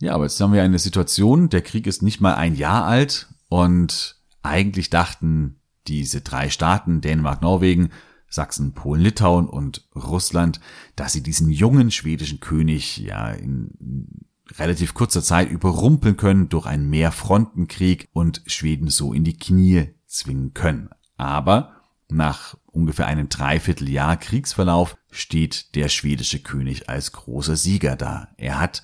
Ja, 0.00 0.14
aber 0.14 0.24
jetzt 0.24 0.40
haben 0.40 0.52
wir 0.52 0.62
eine 0.62 0.78
Situation, 0.78 1.48
der 1.48 1.62
Krieg 1.62 1.86
ist 1.88 2.02
nicht 2.02 2.20
mal 2.20 2.34
ein 2.34 2.54
Jahr 2.54 2.84
alt 2.84 3.28
und 3.48 4.16
eigentlich 4.42 4.90
dachten 4.90 5.60
diese 5.88 6.20
drei 6.20 6.50
Staaten, 6.50 7.00
Dänemark, 7.00 7.42
Norwegen, 7.42 7.90
Sachsen, 8.28 8.74
Polen, 8.74 9.00
Litauen 9.00 9.48
und 9.48 9.88
Russland, 9.96 10.60
dass 10.94 11.14
sie 11.14 11.22
diesen 11.22 11.50
jungen 11.50 11.90
schwedischen 11.90 12.40
König 12.40 12.98
ja 12.98 13.30
in 13.30 14.26
relativ 14.56 14.94
kurzer 14.94 15.22
Zeit 15.22 15.50
überrumpeln 15.50 16.16
können 16.16 16.48
durch 16.48 16.66
einen 16.66 16.88
Mehrfrontenkrieg 16.90 18.08
und 18.12 18.42
Schweden 18.46 18.88
so 18.88 19.12
in 19.12 19.24
die 19.24 19.36
Knie 19.36 19.94
zwingen 20.06 20.54
können. 20.54 20.90
Aber 21.16 21.72
nach 22.08 22.56
ungefähr 22.66 23.06
einem 23.06 23.28
Dreivierteljahr 23.28 24.16
Kriegsverlauf 24.16 24.96
steht 25.10 25.74
der 25.74 25.88
schwedische 25.88 26.40
König 26.40 26.88
als 26.88 27.12
großer 27.12 27.56
Sieger 27.56 27.96
da. 27.96 28.28
Er 28.36 28.60
hat 28.60 28.82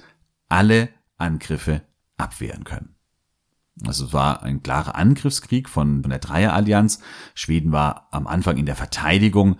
alle 0.48 0.88
Angriffe 1.16 1.82
abwehren 2.16 2.64
können. 2.64 2.94
Also 3.84 4.06
es 4.06 4.12
war 4.12 4.42
ein 4.42 4.62
klarer 4.62 4.94
Angriffskrieg 4.94 5.68
von 5.68 6.02
der 6.02 6.18
Dreierallianz. 6.18 7.00
Schweden 7.34 7.72
war 7.72 8.08
am 8.12 8.26
Anfang 8.26 8.56
in 8.56 8.66
der 8.66 8.76
Verteidigung, 8.76 9.58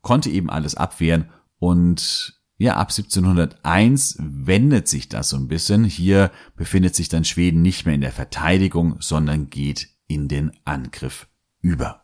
konnte 0.00 0.30
eben 0.30 0.50
alles 0.50 0.74
abwehren 0.74 1.30
und 1.58 2.42
ja, 2.58 2.76
ab 2.76 2.90
1701 2.90 4.18
wendet 4.20 4.86
sich 4.86 5.08
das 5.08 5.30
so 5.30 5.36
ein 5.36 5.48
bisschen. 5.48 5.84
Hier 5.84 6.30
befindet 6.54 6.94
sich 6.94 7.08
dann 7.08 7.24
Schweden 7.24 7.62
nicht 7.62 7.86
mehr 7.86 7.94
in 7.94 8.00
der 8.00 8.12
Verteidigung, 8.12 9.00
sondern 9.00 9.50
geht 9.50 9.88
in 10.06 10.28
den 10.28 10.52
Angriff 10.64 11.28
über. 11.60 12.01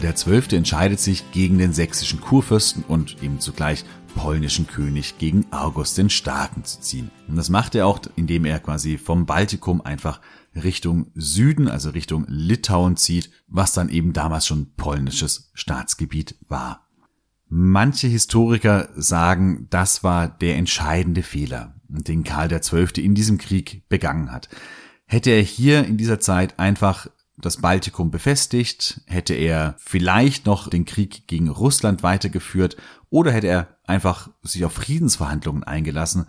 Karl 0.00 0.12
XII. 0.12 0.56
entscheidet 0.56 0.98
sich 0.98 1.30
gegen 1.30 1.58
den 1.58 1.72
sächsischen 1.72 2.20
Kurfürsten 2.20 2.84
und 2.84 3.22
eben 3.22 3.38
zugleich 3.38 3.84
polnischen 4.14 4.66
König 4.66 5.18
gegen 5.18 5.46
August 5.52 5.98
den 5.98 6.10
Starken 6.10 6.64
zu 6.64 6.80
ziehen. 6.80 7.10
Und 7.28 7.36
das 7.36 7.50
macht 7.50 7.74
er 7.74 7.86
auch, 7.86 8.00
indem 8.16 8.44
er 8.44 8.58
quasi 8.60 8.98
vom 8.98 9.26
Baltikum 9.26 9.80
einfach 9.82 10.20
Richtung 10.54 11.10
Süden, 11.14 11.68
also 11.68 11.90
Richtung 11.90 12.24
Litauen 12.28 12.96
zieht, 12.96 13.30
was 13.46 13.72
dann 13.72 13.88
eben 13.88 14.12
damals 14.12 14.46
schon 14.46 14.74
polnisches 14.74 15.50
Staatsgebiet 15.54 16.34
war. 16.48 16.88
Manche 17.48 18.06
Historiker 18.06 18.88
sagen, 18.96 19.66
das 19.70 20.02
war 20.02 20.28
der 20.28 20.56
entscheidende 20.56 21.22
Fehler, 21.22 21.74
den 21.88 22.24
Karl 22.24 22.48
XII. 22.48 23.04
in 23.04 23.14
diesem 23.14 23.38
Krieg 23.38 23.88
begangen 23.88 24.32
hat. 24.32 24.48
Hätte 25.06 25.30
er 25.30 25.42
hier 25.42 25.84
in 25.84 25.96
dieser 25.96 26.20
Zeit 26.20 26.58
einfach 26.58 27.08
das 27.40 27.58
Baltikum 27.58 28.10
befestigt, 28.10 29.00
hätte 29.06 29.34
er 29.34 29.74
vielleicht 29.78 30.46
noch 30.46 30.68
den 30.68 30.84
Krieg 30.84 31.26
gegen 31.26 31.48
Russland 31.48 32.02
weitergeführt 32.02 32.76
oder 33.08 33.32
hätte 33.32 33.48
er 33.48 33.76
einfach 33.84 34.30
sich 34.42 34.64
auf 34.64 34.72
Friedensverhandlungen 34.72 35.64
eingelassen, 35.64 36.26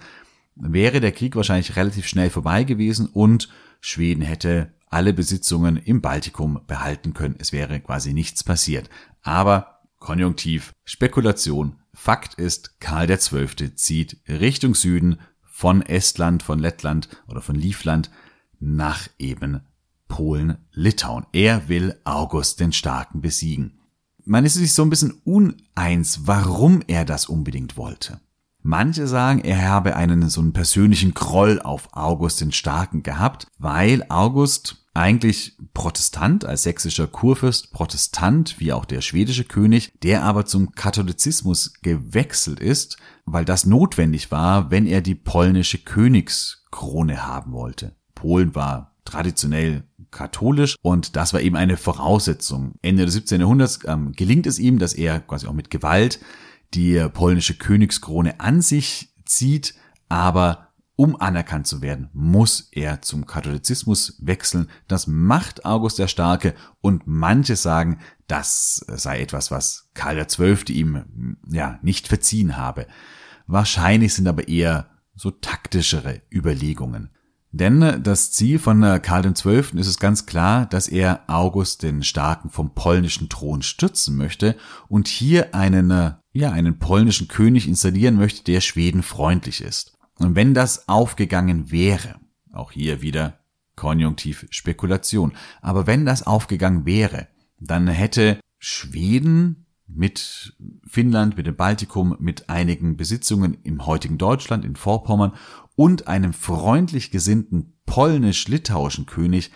wäre 0.55 0.99
der 0.99 1.11
Krieg 1.11 1.35
wahrscheinlich 1.35 1.75
relativ 1.75 2.07
schnell 2.07 2.29
vorbei 2.29 2.63
gewesen 2.63 3.07
und 3.07 3.49
Schweden 3.79 4.21
hätte 4.21 4.73
alle 4.89 5.13
Besitzungen 5.13 5.77
im 5.77 6.01
Baltikum 6.01 6.61
behalten 6.67 7.13
können. 7.13 7.35
Es 7.39 7.51
wäre 7.51 7.79
quasi 7.79 8.13
nichts 8.13 8.43
passiert. 8.43 8.89
Aber 9.21 9.79
Konjunktiv, 9.99 10.73
Spekulation. 10.83 11.77
Fakt 11.93 12.35
ist, 12.35 12.79
Karl 12.79 13.07
XII. 13.07 13.75
zieht 13.75 14.17
Richtung 14.27 14.75
Süden 14.75 15.19
von 15.43 15.81
Estland, 15.81 16.43
von 16.43 16.59
Lettland 16.59 17.09
oder 17.27 17.41
von 17.41 17.55
Livland 17.55 18.09
nach 18.59 19.07
eben 19.19 19.61
Polen, 20.11 20.57
Litauen. 20.73 21.25
Er 21.31 21.69
will 21.69 21.97
August 22.03 22.59
den 22.59 22.73
Starken 22.73 23.21
besiegen. 23.21 23.79
Man 24.25 24.43
ist 24.43 24.55
sich 24.55 24.73
so 24.73 24.83
ein 24.83 24.89
bisschen 24.89 25.21
uneins, 25.23 26.27
warum 26.27 26.81
er 26.87 27.05
das 27.05 27.27
unbedingt 27.27 27.77
wollte. 27.77 28.19
Manche 28.61 29.07
sagen, 29.07 29.39
er 29.39 29.69
habe 29.69 29.95
einen 29.95 30.29
so 30.29 30.41
einen 30.41 30.51
persönlichen 30.51 31.13
Groll 31.13 31.61
auf 31.61 31.87
August 31.93 32.41
den 32.41 32.51
Starken 32.51 33.03
gehabt, 33.03 33.47
weil 33.57 34.05
August 34.09 34.85
eigentlich 34.93 35.57
Protestant 35.73 36.43
als 36.43 36.63
sächsischer 36.63 37.07
Kurfürst, 37.07 37.71
Protestant 37.71 38.59
wie 38.59 38.73
auch 38.73 38.83
der 38.83 38.99
schwedische 38.99 39.45
König, 39.45 39.93
der 40.03 40.23
aber 40.23 40.45
zum 40.45 40.73
Katholizismus 40.73 41.75
gewechselt 41.81 42.59
ist, 42.59 42.97
weil 43.25 43.45
das 43.45 43.65
notwendig 43.65 44.29
war, 44.29 44.71
wenn 44.71 44.87
er 44.87 44.99
die 44.99 45.15
polnische 45.15 45.77
Königskrone 45.77 47.25
haben 47.25 47.53
wollte. 47.53 47.95
Polen 48.13 48.53
war 48.53 48.91
traditionell 49.05 49.83
katholisch 50.11 50.75
und 50.81 51.15
das 51.15 51.33
war 51.33 51.41
eben 51.41 51.55
eine 51.55 51.77
Voraussetzung. 51.77 52.75
Ende 52.81 53.05
des 53.05 53.13
17. 53.15 53.41
Jahrhunderts 53.41 53.79
ähm, 53.85 54.11
gelingt 54.13 54.45
es 54.45 54.59
ihm, 54.59 54.79
dass 54.79 54.93
er 54.93 55.19
quasi 55.21 55.47
auch 55.47 55.53
mit 55.53 55.69
Gewalt 55.69 56.19
die 56.73 57.07
polnische 57.13 57.55
Königskrone 57.55 58.39
an 58.39 58.61
sich 58.61 59.13
zieht, 59.25 59.75
aber 60.09 60.71
um 60.95 61.19
anerkannt 61.19 61.65
zu 61.65 61.81
werden, 61.81 62.09
muss 62.13 62.69
er 62.71 63.01
zum 63.01 63.25
Katholizismus 63.25 64.17
wechseln. 64.21 64.69
Das 64.87 65.07
macht 65.07 65.65
August 65.65 65.97
der 65.97 66.07
Starke 66.07 66.53
und 66.79 67.07
manche 67.07 67.55
sagen, 67.55 67.99
das 68.27 68.85
sei 68.87 69.19
etwas, 69.21 69.49
was 69.49 69.89
Karl 69.95 70.23
XII. 70.23 70.71
ihm 70.71 71.37
ja 71.49 71.79
nicht 71.81 72.07
verziehen 72.07 72.55
habe. 72.55 72.85
Wahrscheinlich 73.47 74.13
sind 74.13 74.27
aber 74.27 74.47
eher 74.47 74.91
so 75.15 75.31
taktischere 75.31 76.21
Überlegungen. 76.31 77.09
Denn 77.51 78.01
das 78.01 78.31
Ziel 78.31 78.59
von 78.59 78.81
äh, 78.81 78.99
Karl 79.03 79.31
XII. 79.33 79.79
ist 79.79 79.87
es 79.87 79.99
ganz 79.99 80.25
klar, 80.25 80.65
dass 80.65 80.87
er 80.87 81.23
August 81.27 81.83
den 81.83 82.01
Starken 82.01 82.49
vom 82.49 82.73
polnischen 82.73 83.27
Thron 83.27 83.61
stützen 83.61 84.15
möchte 84.15 84.55
und 84.87 85.09
hier 85.09 85.53
einen, 85.53 85.91
äh, 85.91 86.11
ja, 86.31 86.51
einen 86.51 86.79
polnischen 86.79 87.27
König 87.27 87.67
installieren 87.67 88.15
möchte, 88.15 88.43
der 88.45 88.61
Schweden 88.61 89.03
freundlich 89.03 89.61
ist. 89.61 89.97
Und 90.17 90.35
wenn 90.35 90.53
das 90.53 90.87
aufgegangen 90.87 91.71
wäre, 91.71 92.15
auch 92.53 92.71
hier 92.71 93.01
wieder 93.01 93.39
Konjunktiv 93.75 94.47
Spekulation, 94.49 95.33
aber 95.61 95.87
wenn 95.87 96.05
das 96.05 96.25
aufgegangen 96.25 96.85
wäre, 96.85 97.27
dann 97.59 97.87
hätte 97.87 98.39
Schweden 98.59 99.60
mit 99.93 100.55
Finnland, 100.87 101.37
mit 101.37 101.47
dem 101.47 101.55
Baltikum, 101.55 102.15
mit 102.19 102.49
einigen 102.49 102.97
Besitzungen 102.97 103.57
im 103.63 103.85
heutigen 103.85 104.17
Deutschland, 104.17 104.65
in 104.65 104.75
Vorpommern 104.75 105.33
und 105.75 106.07
einem 106.07 106.33
freundlich 106.33 107.11
gesinnten 107.11 107.73
polnisch-litauischen 107.85 109.05
König 109.05 109.51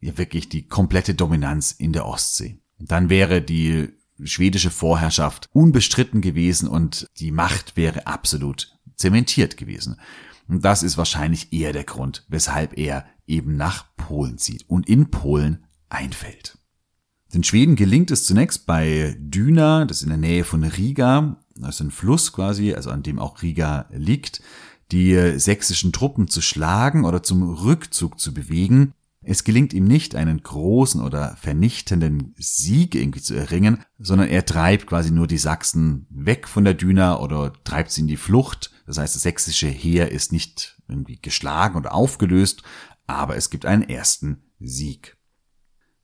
ja 0.00 0.16
wirklich 0.18 0.48
die 0.48 0.66
komplette 0.66 1.14
Dominanz 1.14 1.72
in 1.72 1.92
der 1.92 2.06
Ostsee. 2.06 2.60
Dann 2.78 3.10
wäre 3.10 3.42
die 3.42 3.88
schwedische 4.22 4.70
Vorherrschaft 4.70 5.48
unbestritten 5.52 6.20
gewesen 6.20 6.68
und 6.68 7.06
die 7.18 7.30
Macht 7.30 7.76
wäre 7.76 8.06
absolut 8.06 8.78
zementiert 8.96 9.56
gewesen. 9.56 10.00
Und 10.48 10.64
das 10.64 10.82
ist 10.82 10.96
wahrscheinlich 10.96 11.52
eher 11.52 11.72
der 11.72 11.84
Grund, 11.84 12.24
weshalb 12.28 12.76
er 12.78 13.06
eben 13.26 13.56
nach 13.56 13.94
Polen 13.96 14.38
zieht 14.38 14.68
und 14.68 14.88
in 14.88 15.10
Polen 15.10 15.66
einfällt. 15.88 16.57
Den 17.34 17.44
Schweden 17.44 17.76
gelingt 17.76 18.10
es 18.10 18.24
zunächst 18.24 18.64
bei 18.64 19.14
Dyna, 19.20 19.84
das 19.84 19.98
ist 19.98 20.04
in 20.04 20.08
der 20.08 20.18
Nähe 20.18 20.44
von 20.44 20.64
Riga, 20.64 21.36
das 21.56 21.76
ist 21.76 21.80
ein 21.82 21.90
Fluss 21.90 22.32
quasi, 22.32 22.72
also 22.72 22.90
an 22.90 23.02
dem 23.02 23.18
auch 23.18 23.42
Riga 23.42 23.86
liegt, 23.90 24.40
die 24.92 25.38
sächsischen 25.38 25.92
Truppen 25.92 26.28
zu 26.28 26.40
schlagen 26.40 27.04
oder 27.04 27.22
zum 27.22 27.42
Rückzug 27.42 28.18
zu 28.18 28.32
bewegen. 28.32 28.94
Es 29.20 29.44
gelingt 29.44 29.74
ihm 29.74 29.84
nicht, 29.84 30.14
einen 30.14 30.42
großen 30.42 31.02
oder 31.02 31.36
vernichtenden 31.36 32.34
Sieg 32.38 32.94
irgendwie 32.94 33.20
zu 33.20 33.34
erringen, 33.34 33.84
sondern 33.98 34.28
er 34.28 34.46
treibt 34.46 34.86
quasi 34.86 35.10
nur 35.10 35.26
die 35.26 35.36
Sachsen 35.36 36.06
weg 36.08 36.48
von 36.48 36.64
der 36.64 36.72
Düna 36.72 37.18
oder 37.18 37.52
treibt 37.64 37.90
sie 37.90 38.02
in 38.02 38.06
die 38.06 38.16
Flucht, 38.16 38.70
Das 38.86 38.96
heißt, 38.96 39.14
das 39.14 39.22
sächsische 39.22 39.68
Heer 39.68 40.10
ist 40.12 40.32
nicht 40.32 40.78
irgendwie 40.88 41.18
geschlagen 41.20 41.76
oder 41.76 41.92
aufgelöst, 41.92 42.62
aber 43.06 43.36
es 43.36 43.50
gibt 43.50 43.66
einen 43.66 43.82
ersten 43.82 44.44
Sieg. 44.60 45.17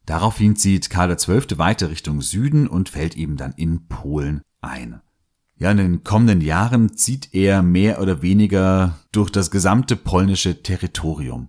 Daraufhin 0.06 0.56
zieht 0.56 0.90
Karl 0.90 1.14
XII. 1.14 1.58
weiter 1.58 1.90
Richtung 1.90 2.20
Süden 2.20 2.66
und 2.66 2.88
fällt 2.88 3.16
eben 3.16 3.36
dann 3.36 3.52
in 3.52 3.86
Polen 3.86 4.42
ein. 4.60 5.00
Ja, 5.56 5.70
in 5.70 5.76
den 5.76 6.04
kommenden 6.04 6.40
Jahren 6.40 6.96
zieht 6.96 7.32
er 7.32 7.62
mehr 7.62 8.00
oder 8.00 8.22
weniger 8.22 8.98
durch 9.12 9.30
das 9.30 9.50
gesamte 9.50 9.96
polnische 9.96 10.62
Territorium. 10.62 11.48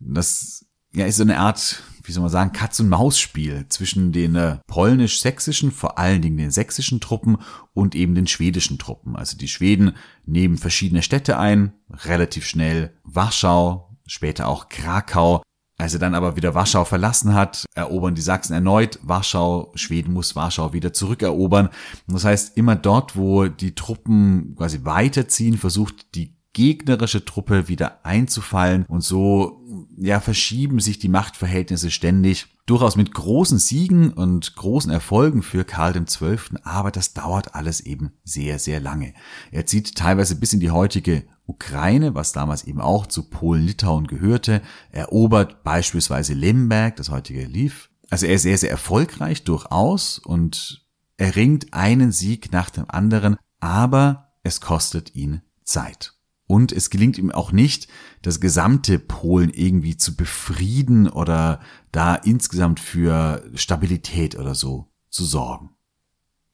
Das 0.00 0.66
ja, 0.94 1.06
ist 1.06 1.16
so 1.16 1.22
eine 1.22 1.38
Art, 1.38 1.82
wie 2.02 2.12
soll 2.12 2.22
man 2.22 2.30
sagen, 2.30 2.52
Katz-und-Maus-Spiel 2.52 3.66
zwischen 3.68 4.12
den 4.12 4.36
äh, 4.36 4.58
polnisch-sächsischen, 4.66 5.70
vor 5.70 5.98
allen 5.98 6.22
Dingen 6.22 6.38
den 6.38 6.50
sächsischen 6.50 7.00
Truppen 7.00 7.38
und 7.72 7.94
eben 7.94 8.14
den 8.14 8.26
schwedischen 8.26 8.78
Truppen. 8.78 9.16
Also 9.16 9.36
die 9.36 9.48
Schweden 9.48 9.92
nehmen 10.24 10.58
verschiedene 10.58 11.02
Städte 11.02 11.38
ein, 11.38 11.72
relativ 11.90 12.46
schnell 12.46 12.94
Warschau, 13.04 13.96
später 14.06 14.48
auch 14.48 14.68
Krakau. 14.68 15.42
Als 15.82 15.94
er 15.94 15.98
dann 15.98 16.14
aber 16.14 16.36
wieder 16.36 16.54
Warschau 16.54 16.84
verlassen 16.84 17.34
hat, 17.34 17.64
erobern 17.74 18.14
die 18.14 18.22
Sachsen 18.22 18.52
erneut 18.52 19.00
Warschau. 19.02 19.72
Schweden 19.74 20.12
muss 20.12 20.36
Warschau 20.36 20.72
wieder 20.72 20.92
zurückerobern. 20.92 21.70
das 22.06 22.24
heißt, 22.24 22.56
immer 22.56 22.76
dort, 22.76 23.16
wo 23.16 23.48
die 23.48 23.74
Truppen 23.74 24.54
quasi 24.56 24.84
weiterziehen, 24.84 25.58
versucht 25.58 26.14
die 26.14 26.36
gegnerische 26.52 27.24
Truppe 27.24 27.66
wieder 27.66 28.04
einzufallen 28.04 28.84
und 28.86 29.00
so 29.00 29.60
ja 29.96 30.20
verschieben 30.20 30.78
sich 30.78 31.00
die 31.00 31.08
Machtverhältnisse 31.08 31.90
ständig 31.90 32.46
durchaus 32.66 32.94
mit 32.94 33.12
großen 33.12 33.58
Siegen 33.58 34.12
und 34.12 34.54
großen 34.54 34.92
Erfolgen 34.92 35.42
für 35.42 35.64
Karl 35.64 35.94
XII., 35.94 36.38
aber 36.62 36.92
das 36.92 37.12
dauert 37.12 37.56
alles 37.56 37.80
eben 37.80 38.12
sehr, 38.22 38.60
sehr 38.60 38.78
lange. 38.78 39.14
Er 39.50 39.66
zieht 39.66 39.96
teilweise 39.96 40.36
bis 40.36 40.52
in 40.52 40.60
die 40.60 40.70
heutige 40.70 41.24
Ukraine, 41.46 42.14
was 42.14 42.32
damals 42.32 42.64
eben 42.64 42.80
auch 42.80 43.06
zu 43.06 43.28
Polen-Litauen 43.28 44.06
gehörte, 44.06 44.62
erobert 44.90 45.64
beispielsweise 45.64 46.34
Lemberg, 46.34 46.96
das 46.96 47.10
heutige 47.10 47.44
Lviv. 47.44 47.90
Also 48.10 48.26
er 48.26 48.34
ist 48.34 48.42
sehr, 48.42 48.58
sehr 48.58 48.70
erfolgreich 48.70 49.44
durchaus 49.44 50.18
und 50.18 50.86
erringt 51.16 51.72
einen 51.72 52.12
Sieg 52.12 52.52
nach 52.52 52.70
dem 52.70 52.84
anderen, 52.88 53.36
aber 53.60 54.32
es 54.42 54.60
kostet 54.60 55.14
ihn 55.14 55.42
Zeit. 55.64 56.14
Und 56.46 56.72
es 56.72 56.90
gelingt 56.90 57.16
ihm 57.16 57.32
auch 57.32 57.52
nicht, 57.52 57.88
das 58.20 58.40
gesamte 58.40 58.98
Polen 58.98 59.50
irgendwie 59.50 59.96
zu 59.96 60.16
befrieden 60.16 61.08
oder 61.08 61.60
da 61.92 62.14
insgesamt 62.14 62.80
für 62.80 63.42
Stabilität 63.54 64.36
oder 64.36 64.54
so 64.54 64.92
zu 65.08 65.24
sorgen. 65.24 65.70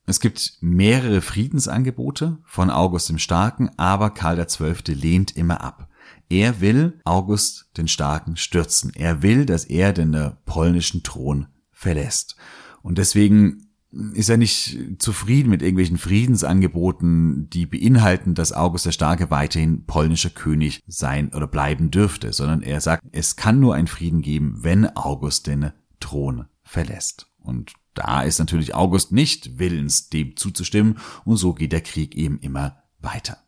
Es 0.09 0.21
gibt 0.21 0.55
mehrere 0.63 1.21
Friedensangebote 1.21 2.39
von 2.47 2.71
August 2.71 3.11
dem 3.11 3.19
Starken, 3.19 3.69
aber 3.77 4.09
Karl 4.09 4.43
XII. 4.43 4.95
lehnt 4.95 5.37
immer 5.37 5.61
ab. 5.61 5.91
Er 6.31 6.63
will 6.63 6.99
August 7.05 7.69
den 7.77 7.89
Starken 7.89 8.39
stürzen. 8.39 8.91
Er 8.95 9.21
will, 9.23 9.45
dass 9.45 9.67
er 9.67 9.93
den 9.93 10.33
polnischen 10.47 11.03
Thron 11.03 11.49
verlässt. 11.73 12.37
Und 12.81 12.97
deswegen 12.97 13.69
ist 14.15 14.31
er 14.31 14.39
nicht 14.39 14.79
zufrieden 14.99 15.51
mit 15.51 15.61
irgendwelchen 15.61 15.99
Friedensangeboten, 15.99 17.51
die 17.51 17.67
beinhalten, 17.67 18.35
dass 18.35 18.55
August 18.55 18.87
der 18.87 18.93
Starke 18.93 19.31
weiterhin 19.31 19.85
polnischer 19.85 20.31
König 20.31 20.83
sein 20.87 21.35
oder 21.35 21.47
bleiben 21.47 21.91
dürfte, 21.91 22.33
sondern 22.33 22.63
er 22.63 22.81
sagt, 22.81 23.05
es 23.13 23.37
kann 23.37 23.61
nur 23.61 23.75
einen 23.75 23.89
Frieden 23.89 24.23
geben, 24.23 24.57
wenn 24.63 24.87
August 24.97 25.49
den 25.49 25.73
Thron 26.01 26.47
verlässt. 26.63 27.27
Und 27.41 27.75
da 27.99 28.23
ist 28.23 28.39
natürlich 28.39 28.75
August 28.75 29.13
nicht 29.13 29.59
willens, 29.59 30.09
dem 30.09 30.37
zuzustimmen, 30.37 30.99
und 31.25 31.37
so 31.37 31.53
geht 31.53 31.73
der 31.73 31.81
Krieg 31.81 32.15
eben 32.15 32.39
immer 32.39 32.83
weiter. 33.01 33.39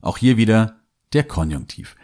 Auch 0.00 0.18
hier 0.18 0.36
wieder 0.36 0.80
der 1.12 1.24
Konjunktiv. 1.24 1.96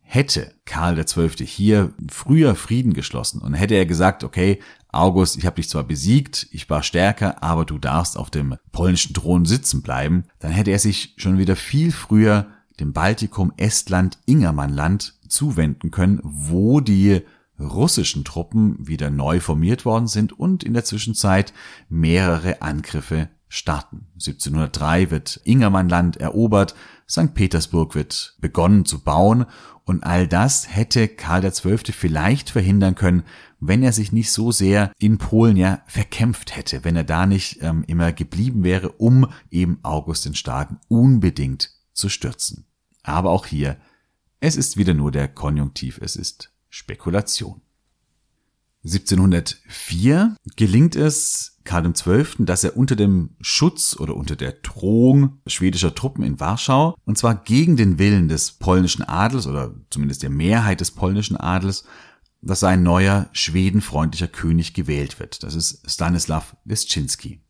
Hätte 0.00 0.52
Karl 0.66 1.02
XII. 1.02 1.46
hier 1.46 1.94
früher 2.10 2.54
Frieden 2.54 2.92
geschlossen 2.92 3.40
und 3.40 3.54
hätte 3.54 3.76
er 3.76 3.86
gesagt, 3.86 4.24
okay, 4.24 4.60
August, 4.88 5.38
ich 5.38 5.46
habe 5.46 5.56
dich 5.56 5.70
zwar 5.70 5.84
besiegt, 5.84 6.48
ich 6.50 6.68
war 6.68 6.82
stärker, 6.82 7.42
aber 7.42 7.64
du 7.64 7.78
darfst 7.78 8.18
auf 8.18 8.28
dem 8.28 8.56
polnischen 8.72 9.14
Thron 9.14 9.46
sitzen 9.46 9.80
bleiben, 9.80 10.24
dann 10.38 10.50
hätte 10.50 10.70
er 10.70 10.78
sich 10.78 11.14
schon 11.16 11.38
wieder 11.38 11.56
viel 11.56 11.92
früher 11.92 12.48
dem 12.78 12.92
Baltikum, 12.92 13.52
Estland, 13.56 14.18
Ingermannland 14.26 15.14
zuwenden 15.28 15.90
können, 15.90 16.20
wo 16.22 16.80
die 16.80 17.22
russischen 17.66 18.24
Truppen 18.24 18.76
wieder 18.86 19.10
neu 19.10 19.40
formiert 19.40 19.84
worden 19.84 20.06
sind 20.06 20.32
und 20.32 20.64
in 20.64 20.74
der 20.74 20.84
Zwischenzeit 20.84 21.52
mehrere 21.88 22.62
Angriffe 22.62 23.28
starten. 23.48 24.06
1703 24.14 25.10
wird 25.10 25.40
Ingermannland 25.44 26.16
erobert, 26.16 26.74
St. 27.08 27.34
Petersburg 27.34 27.94
wird 27.94 28.36
begonnen 28.40 28.86
zu 28.86 29.00
bauen 29.00 29.44
und 29.84 30.04
all 30.04 30.26
das 30.26 30.74
hätte 30.74 31.08
Karl 31.08 31.42
XII. 31.50 31.92
vielleicht 31.92 32.50
verhindern 32.50 32.94
können, 32.94 33.24
wenn 33.60 33.82
er 33.82 33.92
sich 33.92 34.10
nicht 34.10 34.32
so 34.32 34.52
sehr 34.52 34.92
in 34.98 35.18
Polen 35.18 35.56
ja 35.56 35.82
verkämpft 35.86 36.56
hätte, 36.56 36.84
wenn 36.84 36.96
er 36.96 37.04
da 37.04 37.26
nicht 37.26 37.58
ähm, 37.62 37.84
immer 37.86 38.12
geblieben 38.12 38.64
wäre, 38.64 38.92
um 38.92 39.28
eben 39.50 39.78
August 39.82 40.24
den 40.24 40.34
Starken 40.34 40.80
unbedingt 40.88 41.70
zu 41.92 42.08
stürzen. 42.08 42.66
Aber 43.02 43.30
auch 43.30 43.46
hier, 43.46 43.76
es 44.40 44.56
ist 44.56 44.76
wieder 44.76 44.94
nur 44.94 45.12
der 45.12 45.28
Konjunktiv, 45.28 45.98
es 46.02 46.16
ist 46.16 46.52
Spekulation. 46.72 47.60
1704 48.84 50.36
gelingt 50.56 50.96
es 50.96 51.58
Karl 51.64 51.92
XII., 51.92 52.46
dass 52.46 52.64
er 52.64 52.76
unter 52.78 52.96
dem 52.96 53.36
Schutz 53.42 53.94
oder 53.96 54.16
unter 54.16 54.36
der 54.36 54.52
Drohung 54.52 55.38
schwedischer 55.46 55.94
Truppen 55.94 56.24
in 56.24 56.40
Warschau, 56.40 56.96
und 57.04 57.18
zwar 57.18 57.34
gegen 57.34 57.76
den 57.76 57.98
Willen 57.98 58.28
des 58.28 58.52
polnischen 58.52 59.02
Adels 59.02 59.46
oder 59.46 59.74
zumindest 59.90 60.22
der 60.22 60.30
Mehrheit 60.30 60.80
des 60.80 60.92
polnischen 60.92 61.36
Adels, 61.36 61.84
dass 62.40 62.64
ein 62.64 62.82
neuer 62.82 63.28
schwedenfreundlicher 63.32 64.28
König 64.28 64.72
gewählt 64.72 65.20
wird. 65.20 65.42
Das 65.42 65.54
ist 65.54 65.88
Stanislav 65.88 66.56
Leszczynski. 66.64 67.41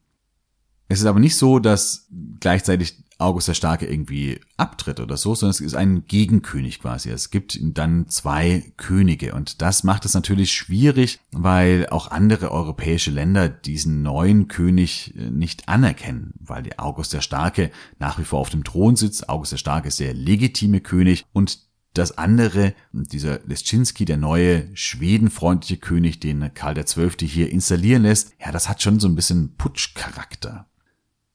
Es 0.92 1.00
ist 1.00 1.06
aber 1.06 1.20
nicht 1.20 1.36
so, 1.36 1.58
dass 1.58 2.06
gleichzeitig 2.38 3.02
August 3.16 3.48
der 3.48 3.54
Starke 3.54 3.86
irgendwie 3.86 4.40
abtritt 4.58 5.00
oder 5.00 5.16
so, 5.16 5.34
sondern 5.34 5.52
es 5.52 5.60
ist 5.60 5.74
ein 5.74 6.06
Gegenkönig 6.06 6.80
quasi. 6.80 7.08
Es 7.08 7.30
gibt 7.30 7.58
dann 7.62 8.08
zwei 8.08 8.74
Könige 8.76 9.34
und 9.34 9.62
das 9.62 9.84
macht 9.84 10.04
es 10.04 10.12
natürlich 10.12 10.52
schwierig, 10.52 11.20
weil 11.30 11.86
auch 11.88 12.10
andere 12.10 12.50
europäische 12.50 13.10
Länder 13.10 13.48
diesen 13.48 14.02
neuen 14.02 14.48
König 14.48 15.14
äh, 15.16 15.30
nicht 15.30 15.66
anerkennen, 15.66 16.34
weil 16.40 16.62
der 16.62 16.78
August 16.78 17.14
der 17.14 17.22
Starke 17.22 17.70
nach 17.98 18.18
wie 18.18 18.24
vor 18.24 18.40
auf 18.40 18.50
dem 18.50 18.62
Thron 18.62 18.94
sitzt. 18.94 19.30
August 19.30 19.52
der 19.52 19.58
Starke 19.58 19.88
ist 19.88 19.98
der 19.98 20.12
legitime 20.12 20.82
König 20.82 21.24
und 21.32 21.60
das 21.94 22.18
andere, 22.18 22.74
dieser 22.92 23.40
Leschinski, 23.46 24.04
der 24.04 24.18
neue 24.18 24.68
schwedenfreundliche 24.74 25.78
König, 25.78 26.20
den 26.20 26.52
Karl 26.52 26.74
XII. 26.74 27.26
hier 27.26 27.50
installieren 27.50 28.02
lässt, 28.02 28.32
ja, 28.40 28.52
das 28.52 28.68
hat 28.68 28.82
schon 28.82 29.00
so 29.00 29.08
ein 29.08 29.14
bisschen 29.14 29.56
Putschcharakter. 29.56 30.66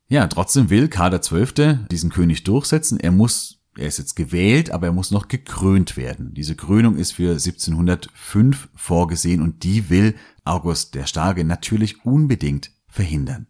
Ja, 0.09 0.27
trotzdem 0.27 0.69
will 0.69 0.87
Karl 0.87 1.19
XII. 1.19 1.79
diesen 1.91 2.09
König 2.09 2.43
durchsetzen. 2.43 2.99
Er 2.99 3.11
muss, 3.11 3.59
er 3.75 3.87
ist 3.87 3.97
jetzt 3.97 4.15
gewählt, 4.15 4.71
aber 4.71 4.87
er 4.87 4.93
muss 4.93 5.11
noch 5.11 5.27
gekrönt 5.27 5.97
werden. 5.97 6.33
Diese 6.33 6.55
Krönung 6.55 6.95
ist 6.95 7.13
für 7.13 7.31
1705 7.31 8.69
vorgesehen 8.73 9.41
und 9.41 9.63
die 9.63 9.89
will 9.89 10.15
August 10.45 10.95
der 10.95 11.07
Starke 11.07 11.43
natürlich 11.43 12.05
unbedingt 12.05 12.71
verhindern. 12.87 13.47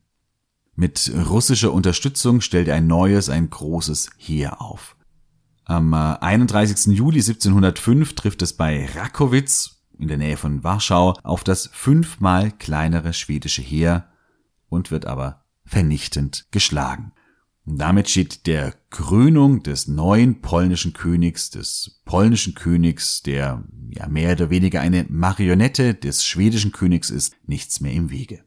Mit 0.75 1.11
russischer 1.29 1.73
Unterstützung 1.73 2.41
stellt 2.41 2.67
er 2.67 2.75
ein 2.75 2.87
neues, 2.87 3.29
ein 3.29 3.49
großes 3.49 4.11
Heer 4.17 4.61
auf. 4.61 4.95
Am 5.65 5.93
31. 5.93 6.87
Äh, 6.87 6.95
Juli 6.95 7.19
1705 7.19 8.15
trifft 8.15 8.41
es 8.41 8.53
bei 8.53 8.87
Rakowitz 8.95 9.83
in 9.99 10.07
der 10.07 10.17
Nähe 10.17 10.37
von 10.37 10.63
Warschau 10.63 11.13
auf 11.23 11.43
das 11.43 11.69
fünfmal 11.73 12.51
kleinere 12.51 13.13
schwedische 13.13 13.61
Heer 13.61 14.07
und 14.69 14.91
wird 14.91 15.05
aber 15.05 15.46
vernichtend 15.67 16.47
geschlagen. 16.51 17.11
Und 17.65 17.79
damit 17.79 18.09
steht 18.09 18.47
der 18.47 18.73
Krönung 18.89 19.61
des 19.61 19.87
neuen 19.87 20.41
polnischen 20.41 20.93
Königs, 20.93 21.49
des 21.49 22.01
polnischen 22.05 22.55
Königs, 22.55 23.21
der 23.21 23.65
ja 23.89 24.07
mehr 24.07 24.31
oder 24.31 24.49
weniger 24.49 24.79
eine 24.79 25.05
Marionette 25.09 25.93
des 25.93 26.23
schwedischen 26.23 26.71
Königs 26.71 27.09
ist, 27.09 27.35
nichts 27.45 27.81
mehr 27.81 27.91
im 27.91 28.09
Wege. 28.09 28.45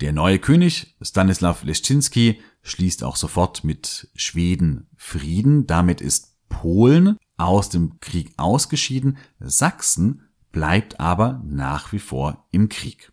Der 0.00 0.12
neue 0.12 0.38
König, 0.38 0.94
Stanislav 1.00 1.64
Leszczynski, 1.64 2.40
schließt 2.62 3.02
auch 3.02 3.16
sofort 3.16 3.64
mit 3.64 4.10
Schweden 4.14 4.88
Frieden. 4.96 5.66
Damit 5.66 6.00
ist 6.00 6.36
Polen 6.50 7.16
aus 7.36 7.70
dem 7.70 7.98
Krieg 8.00 8.32
ausgeschieden. 8.36 9.16
Sachsen 9.40 10.28
bleibt 10.52 11.00
aber 11.00 11.42
nach 11.46 11.92
wie 11.92 11.98
vor 11.98 12.46
im 12.50 12.68
Krieg. 12.68 13.12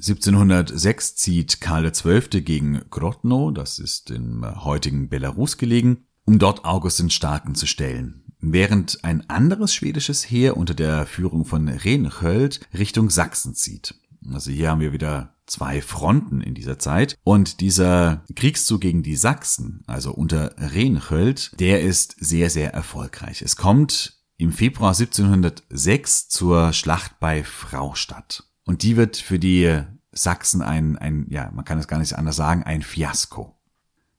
1706 0.00 1.14
zieht 1.16 1.60
Karl 1.60 1.90
XII. 1.90 2.40
gegen 2.40 2.80
Grodno, 2.88 3.50
das 3.50 3.78
ist 3.78 4.10
im 4.10 4.46
heutigen 4.64 5.10
Belarus 5.10 5.58
gelegen, 5.58 6.06
um 6.24 6.38
dort 6.38 6.64
August 6.64 7.00
den 7.00 7.10
Starken 7.10 7.54
zu 7.54 7.66
stellen. 7.66 8.22
Während 8.40 9.04
ein 9.04 9.28
anderes 9.28 9.74
schwedisches 9.74 10.30
Heer 10.30 10.56
unter 10.56 10.72
der 10.72 11.04
Führung 11.04 11.44
von 11.44 11.68
Renchöld 11.68 12.60
Richtung 12.72 13.10
Sachsen 13.10 13.54
zieht. 13.54 13.94
Also 14.32 14.50
hier 14.50 14.70
haben 14.70 14.80
wir 14.80 14.94
wieder 14.94 15.34
zwei 15.44 15.82
Fronten 15.82 16.40
in 16.40 16.54
dieser 16.54 16.78
Zeit. 16.78 17.18
Und 17.22 17.60
dieser 17.60 18.24
Kriegszug 18.34 18.80
gegen 18.80 19.02
die 19.02 19.16
Sachsen, 19.16 19.82
also 19.86 20.12
unter 20.12 20.54
Renchöld, 20.56 21.52
der 21.60 21.82
ist 21.82 22.16
sehr, 22.18 22.48
sehr 22.48 22.72
erfolgreich. 22.72 23.42
Es 23.42 23.56
kommt 23.56 24.18
im 24.38 24.52
Februar 24.52 24.92
1706 24.92 26.28
zur 26.28 26.72
Schlacht 26.72 27.20
bei 27.20 27.44
Fraustadt. 27.44 28.49
Und 28.64 28.82
die 28.82 28.96
wird 28.96 29.16
für 29.16 29.38
die 29.38 29.82
Sachsen 30.12 30.62
ein, 30.62 30.98
ein, 30.98 31.26
ja, 31.30 31.50
man 31.52 31.64
kann 31.64 31.78
es 31.78 31.88
gar 31.88 31.98
nicht 31.98 32.14
anders 32.14 32.36
sagen, 32.36 32.62
ein 32.62 32.82
Fiasko. 32.82 33.56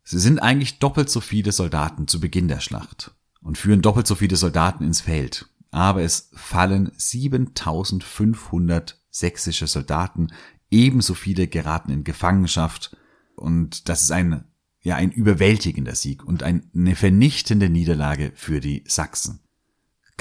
Sie 0.04 0.20
sind 0.20 0.40
eigentlich 0.40 0.80
doppelt 0.80 1.10
so 1.10 1.22
viele 1.22 1.52
Soldaten 1.52 2.08
zu 2.08 2.20
Beginn 2.20 2.48
der 2.48 2.60
Schlacht 2.60 3.12
und 3.42 3.58
führen 3.58 3.82
doppelt 3.82 4.08
so 4.08 4.16
viele 4.16 4.36
Soldaten 4.36 4.84
ins 4.84 5.02
Feld. 5.02 5.48
Aber 5.72 6.02
es 6.02 6.30
fallen 6.34 6.92
7500 6.98 9.00
sächsische 9.10 9.68
Soldaten, 9.68 10.28
ebenso 10.70 11.14
viele 11.14 11.48
geraten 11.48 11.92
in 11.92 12.04
Gefangenschaft 12.04 12.96
und 13.36 13.90
das 13.90 14.04
ist 14.04 14.12
ein, 14.12 14.46
ja, 14.82 14.96
ein 14.96 15.12
überwältigender 15.12 15.96
Sieg 15.96 16.24
und 16.24 16.44
eine 16.44 16.96
vernichtende 16.96 17.70
Niederlage 17.70 18.32
für 18.36 18.60
die 18.60 18.84
Sachsen. 18.88 19.40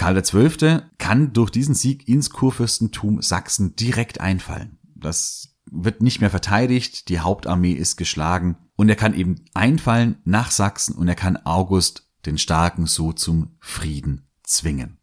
Karl 0.00 0.22
XII. 0.22 0.80
kann 0.96 1.34
durch 1.34 1.50
diesen 1.50 1.74
Sieg 1.74 2.08
ins 2.08 2.30
Kurfürstentum 2.30 3.20
Sachsen 3.20 3.76
direkt 3.76 4.18
einfallen. 4.18 4.78
Das 4.94 5.58
wird 5.70 6.00
nicht 6.00 6.22
mehr 6.22 6.30
verteidigt, 6.30 7.10
die 7.10 7.20
Hauptarmee 7.20 7.72
ist 7.72 7.98
geschlagen 7.98 8.56
und 8.76 8.88
er 8.88 8.96
kann 8.96 9.12
eben 9.12 9.44
einfallen 9.52 10.16
nach 10.24 10.52
Sachsen 10.52 10.94
und 10.94 11.06
er 11.06 11.16
kann 11.16 11.36
August 11.44 12.08
den 12.24 12.38
Starken 12.38 12.86
so 12.86 13.12
zum 13.12 13.56
Frieden 13.60 14.26
zwingen. 14.42 14.96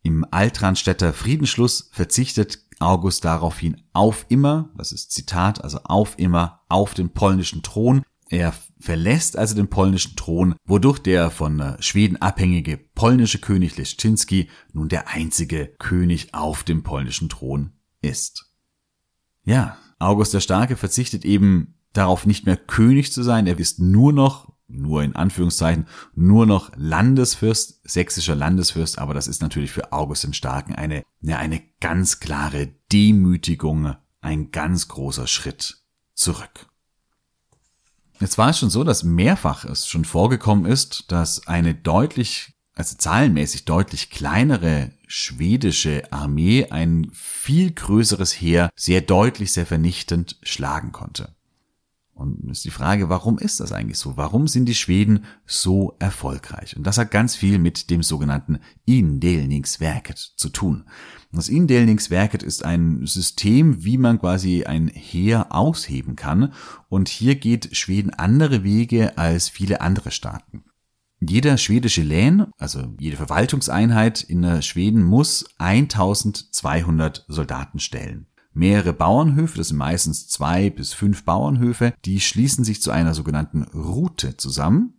Im 0.00 0.24
Altranstädter 0.30 1.12
Friedensschluss 1.12 1.90
verzichtet 1.92 2.64
August 2.78 3.26
daraufhin 3.26 3.82
auf 3.92 4.24
immer, 4.30 4.70
das 4.78 4.92
ist 4.92 5.12
Zitat, 5.12 5.62
also 5.62 5.80
auf 5.84 6.18
immer 6.18 6.62
auf 6.70 6.94
den 6.94 7.10
polnischen 7.10 7.62
Thron. 7.62 8.02
Er 8.30 8.54
verlässt 8.80 9.36
also 9.36 9.54
den 9.54 9.68
polnischen 9.68 10.16
Thron, 10.16 10.54
wodurch 10.64 10.98
der 10.98 11.30
von 11.30 11.60
äh, 11.60 11.82
Schweden 11.82 12.16
abhängige 12.16 12.76
polnische 12.76 13.38
König 13.38 13.76
Leszczynski 13.76 14.48
nun 14.72 14.88
der 14.88 15.08
einzige 15.08 15.66
König 15.78 16.34
auf 16.34 16.62
dem 16.64 16.82
polnischen 16.82 17.28
Thron 17.28 17.72
ist. 18.00 18.52
Ja, 19.44 19.78
August 19.98 20.34
der 20.34 20.40
Starke 20.40 20.76
verzichtet 20.76 21.24
eben 21.24 21.74
darauf 21.92 22.26
nicht 22.26 22.46
mehr 22.46 22.56
König 22.56 23.12
zu 23.12 23.22
sein, 23.22 23.46
er 23.46 23.58
ist 23.58 23.80
nur 23.80 24.12
noch 24.12 24.52
nur 24.68 25.02
in 25.02 25.16
Anführungszeichen, 25.16 25.86
nur 26.14 26.44
noch 26.44 26.70
Landesfürst, 26.76 27.80
sächsischer 27.88 28.34
Landesfürst, 28.34 28.98
aber 28.98 29.14
das 29.14 29.26
ist 29.26 29.40
natürlich 29.40 29.72
für 29.72 29.92
August 29.92 30.24
den 30.24 30.34
Starken 30.34 30.74
eine, 30.74 31.04
ja, 31.22 31.38
eine 31.38 31.62
ganz 31.80 32.20
klare 32.20 32.68
Demütigung, 32.92 33.96
ein 34.20 34.50
ganz 34.50 34.88
großer 34.88 35.26
Schritt 35.26 35.82
zurück. 36.12 36.68
Jetzt 38.20 38.38
war 38.38 38.50
es 38.50 38.58
schon 38.58 38.70
so, 38.70 38.82
dass 38.84 39.04
mehrfach 39.04 39.64
es 39.64 39.86
schon 39.86 40.04
vorgekommen 40.04 40.66
ist, 40.66 41.10
dass 41.12 41.46
eine 41.46 41.74
deutlich, 41.74 42.54
also 42.74 42.96
zahlenmäßig 42.96 43.64
deutlich 43.64 44.10
kleinere 44.10 44.90
schwedische 45.06 46.12
Armee 46.12 46.66
ein 46.70 47.10
viel 47.12 47.70
größeres 47.70 48.32
Heer 48.32 48.70
sehr 48.74 49.00
deutlich, 49.00 49.52
sehr 49.52 49.66
vernichtend 49.66 50.36
schlagen 50.42 50.92
konnte. 50.92 51.34
Und 52.12 52.50
ist 52.50 52.64
die 52.64 52.70
Frage, 52.70 53.08
warum 53.08 53.38
ist 53.38 53.60
das 53.60 53.70
eigentlich 53.70 53.98
so? 53.98 54.16
Warum 54.16 54.48
sind 54.48 54.64
die 54.64 54.74
Schweden 54.74 55.24
so 55.46 55.94
erfolgreich? 56.00 56.76
Und 56.76 56.84
das 56.84 56.98
hat 56.98 57.12
ganz 57.12 57.36
viel 57.36 57.60
mit 57.60 57.90
dem 57.90 58.02
sogenannten 58.02 58.58
Indelningsverket 58.86 60.18
zu 60.18 60.48
tun. 60.48 60.84
Das 61.32 61.48
Indelningsverket 61.48 62.42
ist 62.42 62.64
ein 62.64 63.06
System, 63.06 63.84
wie 63.84 63.98
man 63.98 64.18
quasi 64.18 64.64
ein 64.64 64.88
Heer 64.88 65.48
ausheben 65.50 66.16
kann. 66.16 66.52
Und 66.88 67.08
hier 67.08 67.34
geht 67.34 67.76
Schweden 67.76 68.10
andere 68.14 68.64
Wege 68.64 69.18
als 69.18 69.48
viele 69.48 69.80
andere 69.80 70.10
Staaten. 70.10 70.64
Jeder 71.20 71.58
schwedische 71.58 72.02
Län, 72.02 72.46
also 72.56 72.94
jede 72.98 73.16
Verwaltungseinheit 73.16 74.22
in 74.22 74.62
Schweden 74.62 75.02
muss 75.02 75.44
1200 75.58 77.24
Soldaten 77.28 77.80
stellen 77.80 78.26
mehrere 78.58 78.92
Bauernhöfe, 78.92 79.56
das 79.56 79.68
sind 79.68 79.76
meistens 79.76 80.26
zwei 80.26 80.68
bis 80.68 80.92
fünf 80.92 81.24
Bauernhöfe, 81.24 81.94
die 82.04 82.20
schließen 82.20 82.64
sich 82.64 82.82
zu 82.82 82.90
einer 82.90 83.14
sogenannten 83.14 83.62
Route 83.62 84.36
zusammen 84.36 84.97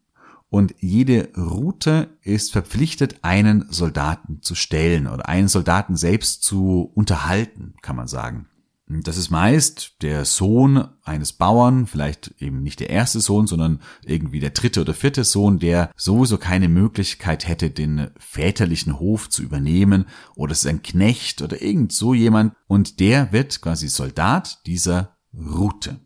und 0.50 0.76
jede 0.80 1.30
Route 1.38 2.10
ist 2.22 2.52
verpflichtet, 2.52 3.20
einen 3.22 3.66
Soldaten 3.70 4.42
zu 4.42 4.56
stellen 4.56 5.08
oder 5.08 5.30
einen 5.30 5.48
Soldaten 5.48 5.96
selbst 5.96 6.44
zu 6.44 6.92
unterhalten, 6.96 7.76
kann 7.82 7.96
man 7.96 8.08
sagen. 8.08 8.48
Das 8.92 9.18
ist 9.18 9.30
meist 9.30 10.02
der 10.02 10.26
Sohn 10.26 10.84
eines 11.04 11.34
Bauern, 11.34 11.86
vielleicht 11.86 12.34
eben 12.40 12.64
nicht 12.64 12.80
der 12.80 12.90
erste 12.90 13.20
Sohn, 13.20 13.46
sondern 13.46 13.82
irgendwie 14.04 14.40
der 14.40 14.50
dritte 14.50 14.82
oder 14.82 14.96
vierte 14.96 15.24
Sohn, 15.24 15.60
der 15.60 15.92
sowieso 15.96 16.40
keine 16.40 16.70
Möglichkeit 16.70 17.48
hätte, 17.48 17.70
den 17.70 18.10
väterlichen 18.18 19.00
Hof 19.00 19.30
zu 19.30 19.44
übernehmen, 19.44 20.06
oder 20.36 20.54
es 20.54 20.66
ist 20.66 20.66
ein 20.66 20.82
Knecht 20.82 21.44
oder 21.44 21.62
irgend 21.62 21.92
so 21.92 22.16
jemand, 22.16 22.56
und 22.66 23.00
der 23.00 23.32
wird 23.32 23.62
quasi 23.62 23.90
Soldat 23.90 24.66
dieser 24.66 25.18
Route. 25.36 26.00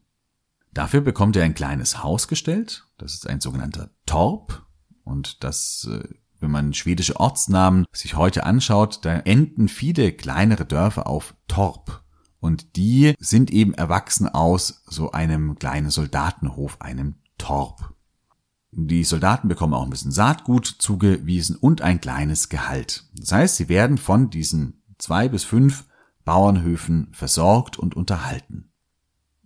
Dafür 0.74 1.02
bekommt 1.02 1.36
er 1.36 1.44
ein 1.44 1.54
kleines 1.54 2.04
Haus 2.04 2.28
gestellt, 2.28 2.88
das 2.98 3.14
ist 3.14 3.28
ein 3.28 3.42
sogenannter 3.42 3.92
Torp, 4.06 4.66
und 5.04 5.44
das 5.44 5.88
äh, 5.92 6.08
wenn 6.44 6.52
man 6.52 6.74
schwedische 6.74 7.20
Ortsnamen 7.20 7.86
sich 7.92 8.16
heute 8.16 8.46
anschaut, 8.46 9.00
da 9.04 9.16
enden 9.16 9.70
viele 9.70 10.12
kleinere 10.12 10.66
Dörfer 10.66 11.08
auf 11.08 11.34
Torp. 11.48 12.04
Und 12.40 12.76
die 12.76 13.16
sind 13.18 13.50
eben 13.50 13.74
erwachsen 13.74 14.28
aus 14.28 14.84
so 14.86 15.12
einem 15.12 15.58
kleinen 15.58 15.90
Soldatenhof, 15.90 16.82
einem 16.82 17.16
Torp. 17.38 17.96
Die 18.72 19.06
Soldaten 19.06 19.48
bekommen 19.48 19.74
auch 19.74 19.84
ein 19.84 19.90
bisschen 19.90 20.12
Saatgut 20.12 20.66
zugewiesen 20.66 21.56
und 21.56 21.82
ein 21.82 22.02
kleines 22.02 22.50
Gehalt. 22.50 23.06
Das 23.16 23.32
heißt, 23.32 23.56
sie 23.56 23.70
werden 23.70 23.98
von 23.98 24.30
diesen 24.30 24.84
zwei 24.98 25.30
bis 25.30 25.46
fünf 25.46 25.86
Bauernhöfen 26.26 27.08
versorgt 27.14 27.80
und 27.80 27.96
unterhalten. 27.96 28.73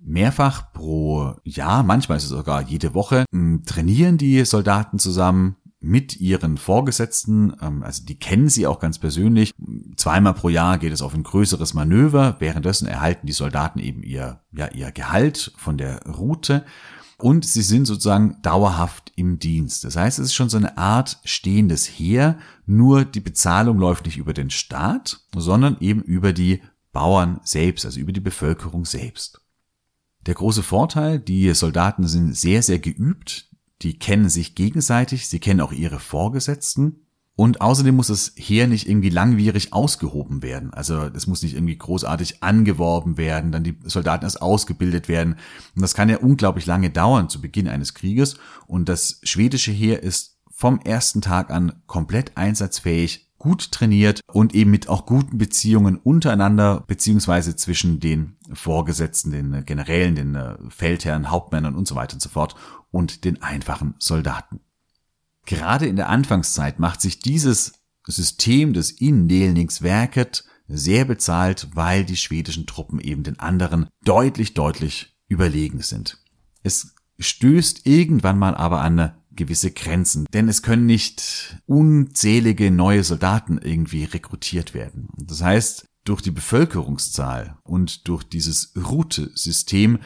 Mehrfach 0.07 0.71
pro 0.73 1.35
Jahr, 1.43 1.83
manchmal 1.83 2.17
ist 2.17 2.23
es 2.23 2.29
sogar 2.29 2.61
jede 2.61 2.93
Woche, 2.93 3.25
trainieren 3.65 4.17
die 4.17 4.43
Soldaten 4.45 4.99
zusammen 4.99 5.57
mit 5.79 6.19
ihren 6.19 6.57
Vorgesetzten, 6.57 7.53
ähm, 7.61 7.83
also 7.83 8.03
die 8.03 8.17
kennen 8.17 8.49
sie 8.49 8.65
auch 8.65 8.79
ganz 8.79 8.97
persönlich. 8.97 9.51
Zweimal 9.95 10.33
pro 10.33 10.49
Jahr 10.49 10.79
geht 10.79 10.91
es 10.91 11.01
auf 11.01 11.13
ein 11.13 11.23
größeres 11.23 11.73
Manöver. 11.73 12.37
Währenddessen 12.39 12.87
erhalten 12.87 13.27
die 13.27 13.33
Soldaten 13.33 13.79
eben 13.79 14.01
ihr, 14.01 14.41
ja, 14.51 14.69
ihr 14.69 14.91
Gehalt 14.91 15.53
von 15.55 15.77
der 15.77 16.01
Route 16.07 16.65
und 17.17 17.45
sie 17.45 17.61
sind 17.61 17.85
sozusagen 17.85 18.37
dauerhaft 18.41 19.11
im 19.15 19.39
Dienst. 19.39 19.83
Das 19.83 19.95
heißt, 19.95 20.19
es 20.19 20.27
ist 20.27 20.35
schon 20.35 20.49
so 20.49 20.57
eine 20.57 20.77
Art 20.77 21.19
stehendes 21.23 21.85
Heer, 21.85 22.37
nur 22.65 23.05
die 23.05 23.19
Bezahlung 23.19 23.77
läuft 23.77 24.05
nicht 24.05 24.17
über 24.17 24.33
den 24.33 24.49
Staat, 24.49 25.21
sondern 25.35 25.77
eben 25.79 26.01
über 26.01 26.33
die 26.33 26.61
Bauern 26.91 27.39
selbst, 27.43 27.85
also 27.85 27.99
über 27.99 28.11
die 28.11 28.19
Bevölkerung 28.19 28.85
selbst. 28.85 29.41
Der 30.27 30.35
große 30.35 30.61
Vorteil, 30.61 31.19
die 31.19 31.53
Soldaten 31.53 32.05
sind 32.07 32.35
sehr, 32.35 32.61
sehr 32.61 32.79
geübt, 32.79 33.49
die 33.81 33.97
kennen 33.97 34.29
sich 34.29 34.55
gegenseitig, 34.55 35.29
sie 35.29 35.39
kennen 35.39 35.61
auch 35.61 35.71
ihre 35.71 35.99
Vorgesetzten. 35.99 37.01
Und 37.37 37.61
außerdem 37.61 37.95
muss 37.95 38.07
das 38.07 38.33
Heer 38.35 38.67
nicht 38.67 38.89
irgendwie 38.89 39.09
langwierig 39.09 39.71
ausgehoben 39.71 40.41
werden. 40.41 40.73
Also 40.73 41.07
das 41.07 41.27
muss 41.27 41.43
nicht 41.43 41.53
irgendwie 41.53 41.77
großartig 41.77 42.41
angeworben 42.41 43.15
werden, 43.15 43.51
dann 43.51 43.63
die 43.63 43.77
Soldaten 43.83 44.25
erst 44.25 44.41
ausgebildet 44.41 45.07
werden. 45.07 45.35
Und 45.75 45.83
das 45.83 45.93
kann 45.93 46.09
ja 46.09 46.17
unglaublich 46.17 46.65
lange 46.65 46.89
dauern 46.89 47.29
zu 47.29 47.39
Beginn 47.39 47.67
eines 47.67 47.93
Krieges. 47.93 48.37
Und 48.65 48.89
das 48.89 49.19
schwedische 49.21 49.71
Heer 49.71 50.01
ist 50.01 50.39
vom 50.49 50.79
ersten 50.79 51.21
Tag 51.21 51.51
an 51.51 51.83
komplett 51.85 52.35
einsatzfähig, 52.35 53.26
gut 53.37 53.71
trainiert 53.71 54.21
und 54.31 54.55
eben 54.55 54.71
mit 54.71 54.89
auch 54.89 55.05
guten 55.05 55.37
Beziehungen 55.37 55.97
untereinander 55.97 56.83
beziehungsweise 56.87 57.55
zwischen 57.55 57.99
den 57.99 58.37
Vorgesetzten, 58.53 59.31
den 59.31 59.65
Generälen, 59.65 60.15
den 60.15 60.69
Feldherren, 60.69 61.29
Hauptmännern 61.29 61.75
und 61.75 61.87
so 61.87 61.95
weiter 61.95 62.15
und 62.15 62.21
so 62.21 62.29
fort 62.29 62.55
und 62.91 63.25
den 63.25 63.41
einfachen 63.41 63.95
Soldaten. 63.99 64.61
Gerade 65.45 65.85
in 65.87 65.95
der 65.95 66.09
Anfangszeit 66.09 66.79
macht 66.79 67.01
sich 67.01 67.19
dieses 67.19 67.73
System 68.05 68.73
des 68.73 68.91
Indelningsverket 68.91 70.43
sehr 70.67 71.05
bezahlt, 71.05 71.69
weil 71.73 72.03
die 72.03 72.17
schwedischen 72.17 72.65
Truppen 72.65 72.99
eben 72.99 73.23
den 73.23 73.39
anderen 73.39 73.87
deutlich, 74.03 74.53
deutlich 74.53 75.17
überlegen 75.27 75.81
sind. 75.81 76.17
Es 76.63 76.95
stößt 77.19 77.85
irgendwann 77.85 78.37
mal 78.37 78.55
aber 78.55 78.81
an 78.81 79.15
gewisse 79.37 79.71
Grenzen, 79.71 80.25
denn 80.33 80.49
es 80.49 80.61
können 80.61 80.85
nicht 80.85 81.57
unzählige 81.65 82.69
neue 82.71 83.05
Soldaten 83.05 83.57
irgendwie 83.57 84.03
rekrutiert 84.03 84.73
werden. 84.73 85.07
Das 85.15 85.41
heißt, 85.41 85.87
durch 86.03 86.21
die 86.21 86.31
Bevölkerungszahl 86.31 87.57
und 87.63 88.07
durch 88.07 88.23
dieses 88.23 88.73
Route-System 88.75 89.99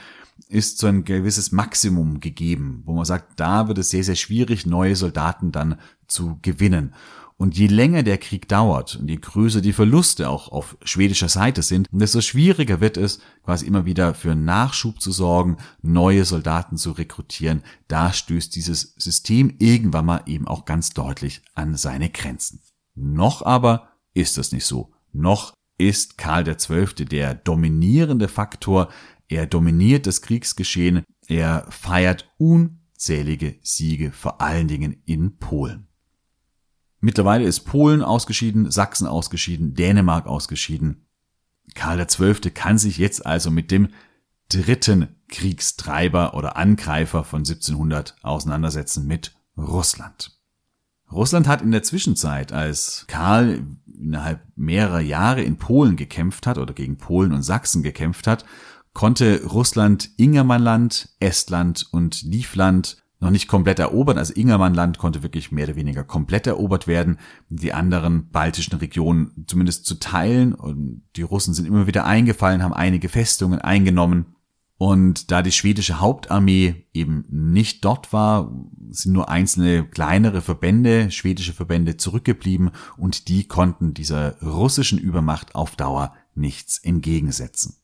ist 0.47 0.79
so 0.79 0.88
ein 0.88 1.05
gewisses 1.05 1.51
Maximum 1.51 2.19
gegeben, 2.19 2.82
wo 2.86 2.93
man 2.93 3.05
sagt, 3.05 3.39
da 3.39 3.67
wird 3.67 3.77
es 3.77 3.89
sehr, 3.89 4.03
sehr 4.03 4.15
schwierig, 4.15 4.65
neue 4.65 4.95
Soldaten 4.95 5.51
dann 5.51 5.79
zu 6.07 6.39
gewinnen. 6.41 6.93
Und 7.41 7.57
je 7.57 7.65
länger 7.65 8.03
der 8.03 8.19
Krieg 8.19 8.47
dauert 8.47 8.97
und 8.97 9.09
je 9.09 9.17
größer 9.17 9.61
die 9.61 9.73
Verluste 9.73 10.29
auch 10.29 10.51
auf 10.51 10.77
schwedischer 10.83 11.27
Seite 11.27 11.63
sind, 11.63 11.87
desto 11.91 12.21
schwieriger 12.21 12.81
wird 12.81 12.97
es, 12.97 13.19
quasi 13.43 13.65
immer 13.65 13.83
wieder 13.83 14.13
für 14.13 14.35
Nachschub 14.35 15.01
zu 15.01 15.11
sorgen, 15.11 15.57
neue 15.81 16.23
Soldaten 16.23 16.77
zu 16.77 16.91
rekrutieren. 16.91 17.63
Da 17.87 18.13
stößt 18.13 18.55
dieses 18.55 18.93
System 18.95 19.55
irgendwann 19.57 20.05
mal 20.05 20.21
eben 20.27 20.47
auch 20.47 20.65
ganz 20.65 20.91
deutlich 20.91 21.41
an 21.55 21.75
seine 21.75 22.11
Grenzen. 22.11 22.61
Noch 22.93 23.41
aber 23.41 23.89
ist 24.13 24.37
das 24.37 24.51
nicht 24.51 24.67
so. 24.67 24.93
Noch 25.11 25.55
ist 25.79 26.19
Karl 26.19 26.43
XII. 26.43 27.05
der 27.05 27.33
dominierende 27.33 28.27
Faktor. 28.27 28.89
Er 29.27 29.47
dominiert 29.47 30.05
das 30.05 30.21
Kriegsgeschehen. 30.21 31.01
Er 31.25 31.65
feiert 31.71 32.31
unzählige 32.37 33.55
Siege, 33.63 34.11
vor 34.11 34.41
allen 34.41 34.67
Dingen 34.67 35.01
in 35.07 35.37
Polen. 35.37 35.87
Mittlerweile 37.01 37.45
ist 37.45 37.61
Polen 37.61 38.03
ausgeschieden, 38.03 38.69
Sachsen 38.69 39.07
ausgeschieden, 39.07 39.73
Dänemark 39.73 40.27
ausgeschieden. 40.27 41.07
Karl 41.73 42.05
XII. 42.05 42.51
kann 42.51 42.77
sich 42.77 42.97
jetzt 42.97 43.25
also 43.25 43.49
mit 43.49 43.71
dem 43.71 43.89
dritten 44.49 45.07
Kriegstreiber 45.27 46.35
oder 46.35 46.57
Angreifer 46.57 47.23
von 47.23 47.39
1700 47.39 48.15
auseinandersetzen 48.21 49.07
mit 49.07 49.33
Russland. 49.57 50.37
Russland 51.11 51.47
hat 51.47 51.61
in 51.61 51.71
der 51.71 51.83
Zwischenzeit, 51.83 52.53
als 52.53 53.05
Karl 53.07 53.65
innerhalb 53.99 54.41
mehrerer 54.55 55.01
Jahre 55.01 55.41
in 55.41 55.57
Polen 55.57 55.95
gekämpft 55.95 56.47
hat 56.47 56.57
oder 56.57 56.73
gegen 56.73 56.97
Polen 56.97 57.33
und 57.33 57.43
Sachsen 57.43 57.83
gekämpft 57.83 58.27
hat, 58.27 58.45
konnte 58.93 59.43
Russland 59.45 60.09
Ingermannland, 60.17 61.09
Estland 61.19 61.87
und 61.91 62.21
Livland 62.21 62.97
noch 63.22 63.30
nicht 63.30 63.47
komplett 63.47 63.80
erobert. 63.80 64.17
Also 64.17 64.34
Ingermannland 64.34 64.97
konnte 64.97 65.24
wirklich 65.24 65.51
mehr 65.51 65.65
oder 65.67 65.76
weniger 65.76 66.03
komplett 66.03 66.47
erobert 66.47 66.88
werden. 66.88 67.19
Die 67.49 67.72
anderen 67.72 68.30
baltischen 68.30 68.80
Regionen 68.80 69.45
zumindest 69.47 69.86
zu 69.86 69.95
teilen. 69.95 70.53
Und 70.53 71.03
die 71.15 71.22
Russen 71.22 71.53
sind 71.53 71.67
immer 71.67 71.88
wieder 71.88 72.05
eingefallen, 72.05 72.63
haben 72.63 72.74
einige 72.74 73.07
Festungen 73.07 73.61
eingenommen. 73.61 74.36
Und 74.78 75.30
da 75.30 75.43
die 75.43 75.51
schwedische 75.51 75.99
Hauptarmee 75.99 76.88
eben 76.91 77.26
nicht 77.30 77.86
dort 77.86 78.11
war, 78.11 78.51
sind 78.89 79.13
nur 79.13 79.30
einzelne 79.30 79.86
kleinere 79.86 80.41
Verbände, 80.41 81.11
schwedische 81.11 81.53
Verbände 81.53 81.97
zurückgeblieben 81.97 82.72
und 82.97 83.28
die 83.28 83.47
konnten 83.47 83.93
dieser 83.93 84.41
russischen 84.41 84.97
Übermacht 84.97 85.53
auf 85.53 85.76
Dauer 85.76 86.15
nichts 86.34 86.80
entgegensetzen. 86.80 87.76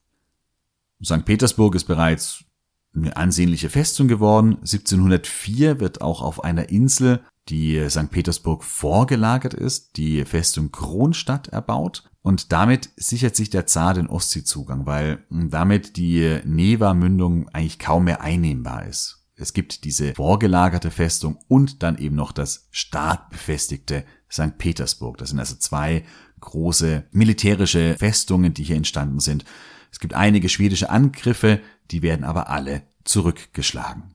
St. 1.05 1.23
Petersburg 1.23 1.75
ist 1.75 1.83
bereits 1.83 2.45
eine 2.97 3.15
ansehnliche 3.17 3.69
Festung 3.69 4.07
geworden. 4.07 4.55
1704 4.61 5.79
wird 5.79 6.01
auch 6.01 6.21
auf 6.21 6.43
einer 6.43 6.69
Insel, 6.69 7.21
die 7.49 7.89
St. 7.89 8.11
Petersburg 8.11 8.63
vorgelagert 8.63 9.53
ist, 9.53 9.97
die 9.97 10.25
Festung 10.25 10.71
Kronstadt 10.71 11.47
erbaut. 11.47 12.03
Und 12.21 12.51
damit 12.51 12.89
sichert 12.97 13.35
sich 13.35 13.49
der 13.49 13.67
Zar 13.67 13.93
den 13.93 14.07
Ostseezugang, 14.07 14.85
weil 14.85 15.23
damit 15.29 15.95
die 15.95 16.39
Neva-Mündung 16.43 17.47
eigentlich 17.49 17.79
kaum 17.79 18.05
mehr 18.05 18.21
einnehmbar 18.21 18.85
ist. 18.85 19.25
Es 19.35 19.53
gibt 19.53 19.83
diese 19.83 20.15
vorgelagerte 20.15 20.91
Festung 20.91 21.37
und 21.47 21.83
dann 21.83 21.99
eben 21.99 22.15
noch 22.15 22.31
das 22.31 22.67
stark 22.71 23.29
befestigte 23.29 24.03
St. 24.31 24.57
Petersburg. 24.57 25.17
Das 25.19 25.29
sind 25.29 25.39
also 25.39 25.55
zwei 25.55 26.03
große 26.39 27.05
militärische 27.11 27.95
Festungen, 27.97 28.53
die 28.53 28.63
hier 28.63 28.75
entstanden 28.75 29.19
sind. 29.19 29.45
Es 29.91 29.99
gibt 29.99 30.13
einige 30.13 30.49
schwedische 30.49 30.89
Angriffe, 30.89 31.61
die 31.91 32.01
werden 32.01 32.23
aber 32.23 32.49
alle 32.49 32.83
zurückgeschlagen. 33.03 34.13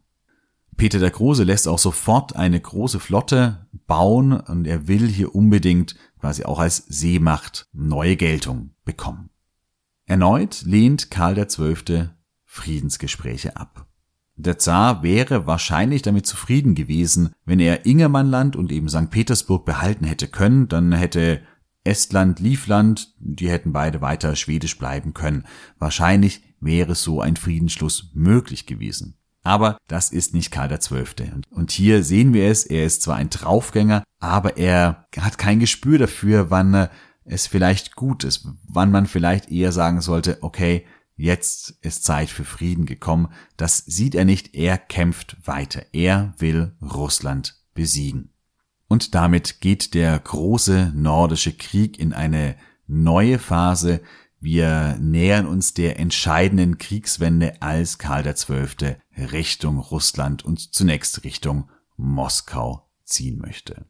Peter 0.76 0.98
der 0.98 1.10
Große 1.10 1.44
lässt 1.44 1.68
auch 1.68 1.78
sofort 1.78 2.34
eine 2.34 2.60
große 2.60 2.98
Flotte 2.98 3.66
bauen 3.86 4.32
und 4.32 4.66
er 4.66 4.88
will 4.88 5.06
hier 5.06 5.34
unbedingt 5.34 5.96
quasi 6.18 6.44
auch 6.44 6.58
als 6.58 6.78
Seemacht 6.88 7.68
neue 7.72 8.16
Geltung 8.16 8.70
bekommen. 8.84 9.30
Erneut 10.06 10.62
lehnt 10.62 11.10
Karl 11.10 11.44
XII. 11.46 12.10
Friedensgespräche 12.44 13.56
ab. 13.56 13.86
Der 14.36 14.58
Zar 14.58 15.02
wäre 15.02 15.46
wahrscheinlich 15.46 16.02
damit 16.02 16.26
zufrieden 16.26 16.74
gewesen, 16.74 17.32
wenn 17.44 17.60
er 17.60 17.86
Ingermannland 17.86 18.56
und 18.56 18.72
eben 18.72 18.88
St. 18.88 19.08
Petersburg 19.10 19.64
behalten 19.64 20.04
hätte 20.04 20.28
können, 20.28 20.68
dann 20.68 20.92
hätte 20.92 21.42
Estland, 21.84 22.40
Livland, 22.40 23.14
die 23.18 23.48
hätten 23.48 23.72
beide 23.72 24.00
weiter 24.00 24.36
schwedisch 24.36 24.78
bleiben 24.78 25.14
können. 25.14 25.44
Wahrscheinlich 25.78 26.42
wäre 26.62 26.94
so 26.94 27.20
ein 27.20 27.36
Friedensschluss 27.36 28.10
möglich 28.14 28.66
gewesen. 28.66 29.18
Aber 29.42 29.76
das 29.88 30.10
ist 30.10 30.34
nicht 30.34 30.50
Karl 30.50 30.76
XII. 30.76 31.42
Und 31.50 31.72
hier 31.72 32.04
sehen 32.04 32.32
wir 32.32 32.48
es, 32.48 32.64
er 32.64 32.86
ist 32.86 33.02
zwar 33.02 33.16
ein 33.16 33.28
Draufgänger, 33.28 34.04
aber 34.20 34.56
er 34.56 35.08
hat 35.18 35.36
kein 35.36 35.58
Gespür 35.58 35.98
dafür, 35.98 36.50
wann 36.50 36.88
es 37.24 37.46
vielleicht 37.46 37.96
gut 37.96 38.24
ist, 38.24 38.48
wann 38.68 38.90
man 38.90 39.06
vielleicht 39.06 39.50
eher 39.50 39.72
sagen 39.72 40.00
sollte, 40.00 40.38
okay, 40.42 40.86
jetzt 41.16 41.74
ist 41.82 42.04
Zeit 42.04 42.30
für 42.30 42.44
Frieden 42.44 42.86
gekommen. 42.86 43.28
Das 43.56 43.78
sieht 43.78 44.14
er 44.14 44.24
nicht, 44.24 44.54
er 44.54 44.78
kämpft 44.78 45.36
weiter, 45.44 45.82
er 45.92 46.34
will 46.38 46.72
Russland 46.80 47.56
besiegen. 47.74 48.30
Und 48.88 49.14
damit 49.14 49.60
geht 49.60 49.94
der 49.94 50.18
große 50.18 50.92
nordische 50.94 51.52
Krieg 51.52 51.98
in 51.98 52.12
eine 52.12 52.56
neue 52.86 53.38
Phase. 53.38 54.02
Wir 54.42 54.98
nähern 55.00 55.46
uns 55.46 55.72
der 55.72 56.00
entscheidenden 56.00 56.76
Kriegswende, 56.76 57.62
als 57.62 57.98
Karl 57.98 58.24
XII. 58.24 58.96
Richtung 59.16 59.78
Russland 59.78 60.44
und 60.44 60.74
zunächst 60.74 61.22
Richtung 61.22 61.70
Moskau 61.96 62.90
ziehen 63.04 63.38
möchte. 63.38 63.86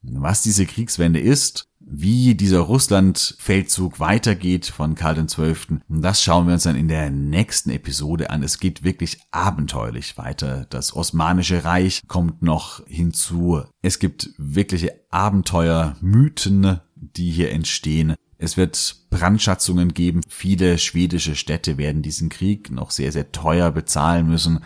Was 0.00 0.40
diese 0.40 0.64
Kriegswende 0.64 1.20
ist, 1.20 1.68
wie 1.80 2.34
dieser 2.34 2.60
Russland-Feldzug 2.60 4.00
weitergeht 4.00 4.64
von 4.64 4.94
Karl 4.94 5.26
XII., 5.26 5.80
das 5.90 6.22
schauen 6.22 6.46
wir 6.46 6.54
uns 6.54 6.62
dann 6.62 6.76
in 6.76 6.88
der 6.88 7.10
nächsten 7.10 7.68
Episode 7.68 8.30
an. 8.30 8.42
Es 8.42 8.58
geht 8.58 8.82
wirklich 8.82 9.20
abenteuerlich 9.32 10.16
weiter. 10.16 10.66
Das 10.70 10.96
Osmanische 10.96 11.64
Reich 11.64 12.00
kommt 12.08 12.40
noch 12.40 12.86
hinzu. 12.86 13.64
Es 13.82 13.98
gibt 13.98 14.30
wirkliche 14.38 14.94
Abenteuermythen, 15.10 16.80
die 16.94 17.30
hier 17.30 17.50
entstehen. 17.50 18.14
Es 18.42 18.56
wird 18.56 18.96
Brandschatzungen 19.10 19.92
geben. 19.92 20.22
Viele 20.26 20.78
schwedische 20.78 21.36
Städte 21.36 21.76
werden 21.76 22.00
diesen 22.00 22.30
Krieg 22.30 22.70
noch 22.70 22.90
sehr, 22.90 23.12
sehr 23.12 23.32
teuer 23.32 23.70
bezahlen 23.70 24.26
müssen. 24.26 24.60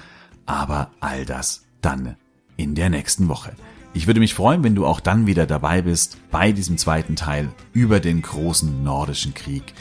Aber 0.46 0.92
all 1.00 1.24
das 1.24 1.64
dann 1.80 2.14
in 2.56 2.76
der 2.76 2.88
nächsten 2.88 3.28
Woche. 3.28 3.52
Ich 3.92 4.06
würde 4.06 4.20
mich 4.20 4.32
freuen, 4.32 4.62
wenn 4.62 4.76
du 4.76 4.86
auch 4.86 5.00
dann 5.00 5.26
wieder 5.26 5.44
dabei 5.46 5.82
bist 5.82 6.18
bei 6.30 6.52
diesem 6.52 6.78
zweiten 6.78 7.16
Teil 7.16 7.48
über 7.72 7.98
den 7.98 8.22
großen 8.22 8.84
nordischen 8.84 9.34
Krieg. 9.34 9.74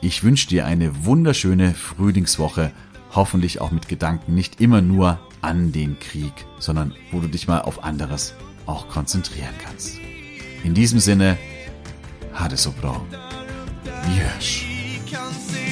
Ich 0.00 0.24
wünsche 0.24 0.48
dir 0.48 0.66
eine 0.66 1.04
wunderschöne 1.04 1.72
Frühlingswoche, 1.72 2.72
hoffentlich 3.12 3.60
auch 3.60 3.70
mit 3.70 3.86
Gedanken 3.86 4.34
nicht 4.34 4.60
immer 4.60 4.80
nur 4.80 5.20
an 5.40 5.70
den 5.70 6.00
Krieg, 6.00 6.32
sondern 6.58 6.94
wo 7.12 7.20
du 7.20 7.28
dich 7.28 7.46
mal 7.46 7.60
auf 7.60 7.84
anderes 7.84 8.34
auch 8.66 8.88
konzentrieren 8.88 9.54
kannst. 9.64 10.00
In 10.64 10.74
diesem 10.74 10.98
Sinne, 10.98 11.38
Hade 12.34 12.56
so. 12.56 12.74
Yes. 14.08 15.65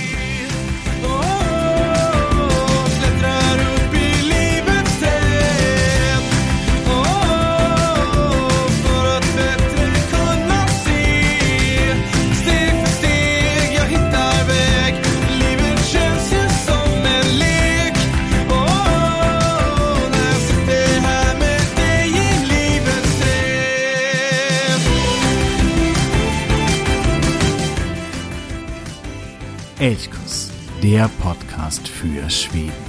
Elchkuss, 32.05 32.13
der 32.13 32.23
Podcast 32.23 32.23
für 32.23 32.31
Schweden. 32.31 32.84